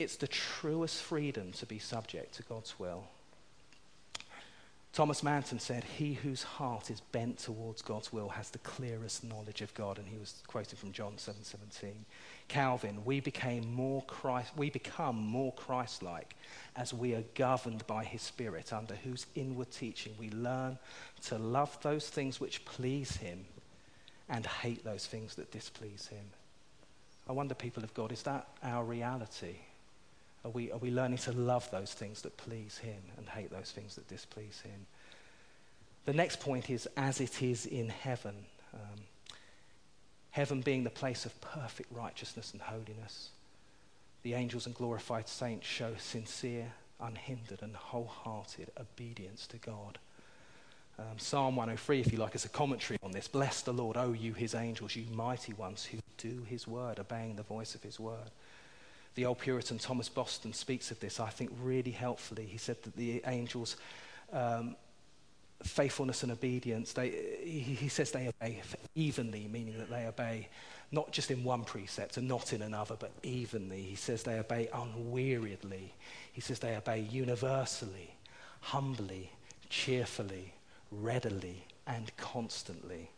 It's 0.00 0.16
the 0.16 0.26
truest 0.26 1.00
freedom 1.00 1.52
to 1.52 1.66
be 1.66 1.78
subject 1.78 2.34
to 2.34 2.42
God's 2.42 2.78
will. 2.80 3.04
Thomas 4.94 5.24
Manton 5.24 5.58
said, 5.58 5.82
He 5.82 6.14
whose 6.14 6.44
heart 6.44 6.88
is 6.88 7.00
bent 7.00 7.38
towards 7.38 7.82
God's 7.82 8.12
will 8.12 8.28
has 8.28 8.50
the 8.50 8.60
clearest 8.60 9.24
knowledge 9.24 9.60
of 9.60 9.74
God. 9.74 9.98
And 9.98 10.06
he 10.06 10.16
was 10.16 10.40
quoting 10.46 10.78
from 10.78 10.92
John 10.92 11.18
7 11.18 11.42
17. 11.42 12.04
Calvin, 12.46 13.04
we, 13.04 13.18
became 13.18 13.74
more 13.74 14.04
Christ, 14.04 14.52
we 14.56 14.70
become 14.70 15.16
more 15.16 15.52
Christ 15.54 16.04
like 16.04 16.36
as 16.76 16.94
we 16.94 17.12
are 17.12 17.24
governed 17.34 17.84
by 17.88 18.04
his 18.04 18.22
Spirit, 18.22 18.72
under 18.72 18.94
whose 18.94 19.26
inward 19.34 19.72
teaching 19.72 20.14
we 20.16 20.30
learn 20.30 20.78
to 21.24 21.38
love 21.38 21.76
those 21.82 22.08
things 22.08 22.38
which 22.38 22.64
please 22.64 23.16
him 23.16 23.46
and 24.28 24.46
hate 24.46 24.84
those 24.84 25.06
things 25.06 25.34
that 25.34 25.50
displease 25.50 26.06
him. 26.06 26.24
I 27.28 27.32
wonder, 27.32 27.54
people 27.56 27.82
of 27.82 27.92
God, 27.94 28.12
is 28.12 28.22
that 28.22 28.46
our 28.62 28.84
reality? 28.84 29.56
Are 30.44 30.50
we, 30.50 30.70
are 30.70 30.78
we 30.78 30.90
learning 30.90 31.18
to 31.18 31.32
love 31.32 31.70
those 31.70 31.92
things 31.92 32.22
that 32.22 32.36
please 32.36 32.78
Him 32.78 33.00
and 33.16 33.28
hate 33.28 33.50
those 33.50 33.70
things 33.70 33.94
that 33.94 34.08
displease 34.08 34.60
Him? 34.60 34.86
The 36.04 36.12
next 36.12 36.40
point 36.40 36.68
is 36.68 36.86
as 36.96 37.20
it 37.20 37.42
is 37.42 37.64
in 37.64 37.88
heaven. 37.88 38.34
Um, 38.74 39.00
heaven 40.30 40.60
being 40.60 40.84
the 40.84 40.90
place 40.90 41.24
of 41.24 41.40
perfect 41.40 41.90
righteousness 41.90 42.52
and 42.52 42.60
holiness. 42.60 43.30
The 44.22 44.34
angels 44.34 44.66
and 44.66 44.74
glorified 44.74 45.28
saints 45.28 45.66
show 45.66 45.94
sincere, 45.98 46.72
unhindered, 47.00 47.62
and 47.62 47.74
wholehearted 47.74 48.70
obedience 48.78 49.46
to 49.48 49.56
God. 49.58 49.98
Um, 50.98 51.18
Psalm 51.18 51.56
103, 51.56 52.00
if 52.00 52.12
you 52.12 52.18
like, 52.18 52.34
is 52.34 52.44
a 52.44 52.48
commentary 52.48 52.98
on 53.02 53.12
this. 53.12 53.28
Bless 53.28 53.62
the 53.62 53.72
Lord, 53.72 53.96
O 53.96 54.12
you, 54.12 54.32
his 54.32 54.54
angels, 54.54 54.94
you 54.94 55.04
mighty 55.12 55.52
ones 55.52 55.84
who 55.84 55.98
do 56.18 56.44
his 56.48 56.68
word, 56.68 56.98
obeying 56.98 57.36
the 57.36 57.42
voice 57.42 57.74
of 57.74 57.82
his 57.82 57.98
word. 57.98 58.30
The 59.14 59.26
old 59.26 59.38
Puritan 59.38 59.78
Thomas 59.78 60.08
Boston 60.08 60.52
speaks 60.52 60.90
of 60.90 60.98
this, 61.00 61.20
I 61.20 61.30
think, 61.30 61.50
really 61.62 61.92
helpfully. 61.92 62.46
He 62.46 62.58
said 62.58 62.82
that 62.82 62.96
the 62.96 63.22
angels, 63.26 63.76
um, 64.32 64.76
faithfulness 65.62 66.22
and 66.24 66.32
obedience, 66.32 66.92
they, 66.92 67.10
he, 67.44 67.88
says 67.88 68.10
they 68.10 68.28
obey 68.28 68.60
evenly, 68.94 69.48
meaning 69.50 69.78
that 69.78 69.88
they 69.88 70.06
obey 70.06 70.48
not 70.90 71.12
just 71.12 71.30
in 71.30 71.44
one 71.44 71.64
precept 71.64 72.16
and 72.16 72.26
not 72.26 72.52
in 72.52 72.62
another, 72.62 72.96
but 72.98 73.12
evenly. 73.22 73.82
He 73.82 73.96
says 73.96 74.22
they 74.22 74.38
obey 74.38 74.68
unweariedly. 74.72 75.94
He 76.32 76.40
says 76.40 76.58
they 76.58 76.76
obey 76.76 77.00
universally, 77.00 78.14
humbly, 78.60 79.30
cheerfully, 79.68 80.54
readily, 80.90 81.64
and 81.86 82.10
constantly. 82.16 83.10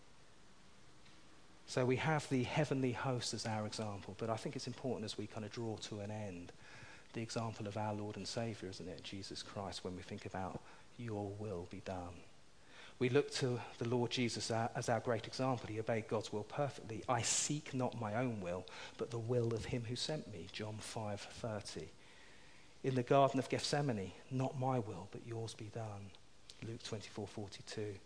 So 1.69 1.85
we 1.85 1.97
have 1.97 2.29
the 2.29 2.45
heavenly 2.45 2.93
host 2.93 3.35
as 3.35 3.45
our 3.45 3.67
example, 3.67 4.15
but 4.19 4.31
I 4.31 4.37
think 4.37 4.55
it's 4.55 4.69
important 4.69 5.05
as 5.05 5.19
we 5.19 5.27
kind 5.27 5.45
of 5.45 5.53
draw 5.53 5.77
to 5.77 6.01
an 6.01 6.11
end 6.11 6.53
the 7.13 7.23
example 7.23 7.67
of 7.67 7.77
our 7.77 7.95
Lord 7.95 8.17
and 8.17 8.29
Savior, 8.29 8.69
isn't 8.69 8.89
it, 8.89 9.03
Jesus 9.03 9.43
Christ, 9.43 9.83
when 9.85 9.97
we 9.97 10.03
think 10.03 10.27
about 10.27 10.61
your 10.99 11.31
will 11.39 11.67
be 11.71 11.81
done. 11.85 12.15
We 12.99 13.09
look 13.09 13.31
to 13.33 13.59
the 13.79 13.89
Lord 13.89 14.11
Jesus 14.11 14.51
as 14.51 14.89
our 14.89 15.01
great 15.01 15.27
example. 15.27 15.67
He 15.69 15.81
obeyed 15.81 16.09
God's 16.09 16.33
will 16.33 16.45
perfectly. 16.45 17.03
I 17.09 17.23
seek 17.23 17.75
not 17.75 18.01
my 18.01 18.15
own 18.15 18.41
will, 18.41 18.65
but 18.97 19.11
the 19.11 19.19
will 19.19 19.53
of 19.53 19.67
him 19.67 19.85
who 19.89 19.97
sent 19.97 20.33
me, 20.33 20.47
John 20.53 20.79
5:30. 20.81 21.89
In 22.85 22.95
the 22.95 23.03
garden 23.03 23.39
of 23.39 23.49
Gethsemane, 23.49 24.13
not 24.31 24.59
my 24.59 24.79
will, 24.79 25.09
but 25.11 25.27
yours 25.27 25.55
be 25.55 25.71
done, 25.75 26.11
Luke 26.63 26.83
24:42 26.83 27.97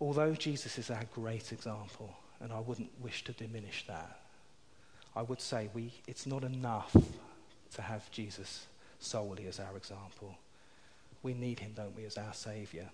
although 0.00 0.34
Jesus 0.34 0.78
is 0.78 0.90
our 0.90 1.04
great 1.14 1.52
example, 1.52 2.14
and 2.40 2.52
I 2.52 2.60
wouldn't 2.60 2.90
wish 3.00 3.24
to 3.24 3.32
diminish 3.32 3.84
that, 3.86 4.18
I 5.16 5.22
would 5.22 5.40
say 5.40 5.70
we, 5.72 5.92
it's 6.06 6.26
not 6.26 6.44
enough 6.44 6.94
to 7.74 7.82
have 7.82 8.10
Jesus 8.10 8.66
solely 8.98 9.46
as 9.46 9.60
our 9.60 9.76
example. 9.76 10.36
We 11.22 11.34
need 11.34 11.60
him, 11.60 11.72
don't 11.74 11.96
we, 11.96 12.04
as 12.04 12.18
our 12.18 12.34
Saviour. 12.34 12.86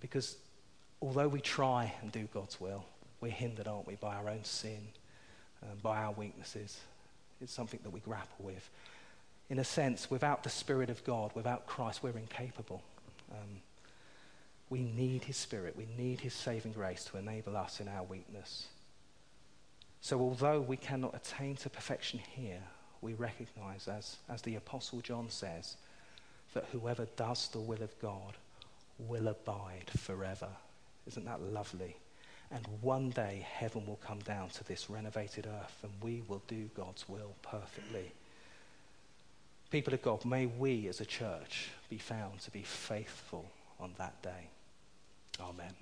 Because 0.00 0.36
although 1.00 1.28
we 1.28 1.40
try 1.40 1.94
and 2.02 2.12
do 2.12 2.28
God's 2.34 2.60
will, 2.60 2.84
we're 3.20 3.30
hindered, 3.30 3.66
aren't 3.68 3.86
we, 3.86 3.94
by 3.94 4.16
our 4.16 4.28
own 4.28 4.44
sin, 4.44 4.88
um, 5.62 5.78
by 5.82 6.02
our 6.02 6.12
weaknesses. 6.12 6.80
It's 7.40 7.52
something 7.52 7.80
that 7.84 7.90
we 7.90 8.00
grapple 8.00 8.44
with. 8.44 8.68
In 9.48 9.58
a 9.58 9.64
sense, 9.64 10.10
without 10.10 10.42
the 10.42 10.50
Spirit 10.50 10.90
of 10.90 11.04
God, 11.04 11.30
without 11.34 11.66
Christ, 11.66 12.02
we're 12.02 12.16
incapable. 12.16 12.82
Um, 13.30 13.60
We 14.72 14.84
need 14.84 15.24
his 15.24 15.36
spirit. 15.36 15.76
We 15.76 15.86
need 15.98 16.20
his 16.20 16.32
saving 16.32 16.72
grace 16.72 17.04
to 17.04 17.18
enable 17.18 17.58
us 17.58 17.78
in 17.78 17.88
our 17.88 18.04
weakness. 18.04 18.68
So, 20.00 20.18
although 20.18 20.62
we 20.62 20.78
cannot 20.78 21.14
attain 21.14 21.56
to 21.56 21.68
perfection 21.68 22.18
here, 22.34 22.62
we 23.02 23.12
recognize, 23.12 23.86
as, 23.86 24.16
as 24.30 24.40
the 24.40 24.54
Apostle 24.54 25.02
John 25.02 25.28
says, 25.28 25.76
that 26.54 26.64
whoever 26.72 27.06
does 27.16 27.48
the 27.48 27.60
will 27.60 27.82
of 27.82 28.00
God 28.00 28.32
will 28.98 29.28
abide 29.28 29.90
forever. 29.94 30.48
Isn't 31.06 31.26
that 31.26 31.42
lovely? 31.42 31.94
And 32.50 32.66
one 32.80 33.10
day 33.10 33.46
heaven 33.52 33.84
will 33.84 34.00
come 34.02 34.20
down 34.20 34.48
to 34.54 34.64
this 34.64 34.88
renovated 34.88 35.46
earth 35.46 35.80
and 35.82 35.92
we 36.00 36.22
will 36.28 36.42
do 36.48 36.70
God's 36.74 37.06
will 37.10 37.34
perfectly. 37.42 38.10
People 39.70 39.92
of 39.92 40.00
God, 40.00 40.24
may 40.24 40.46
we 40.46 40.88
as 40.88 41.02
a 41.02 41.04
church 41.04 41.68
be 41.90 41.98
found 41.98 42.40
to 42.40 42.50
be 42.50 42.62
faithful 42.62 43.44
on 43.78 43.92
that 43.98 44.22
day. 44.22 44.48
Amen. 45.40 45.81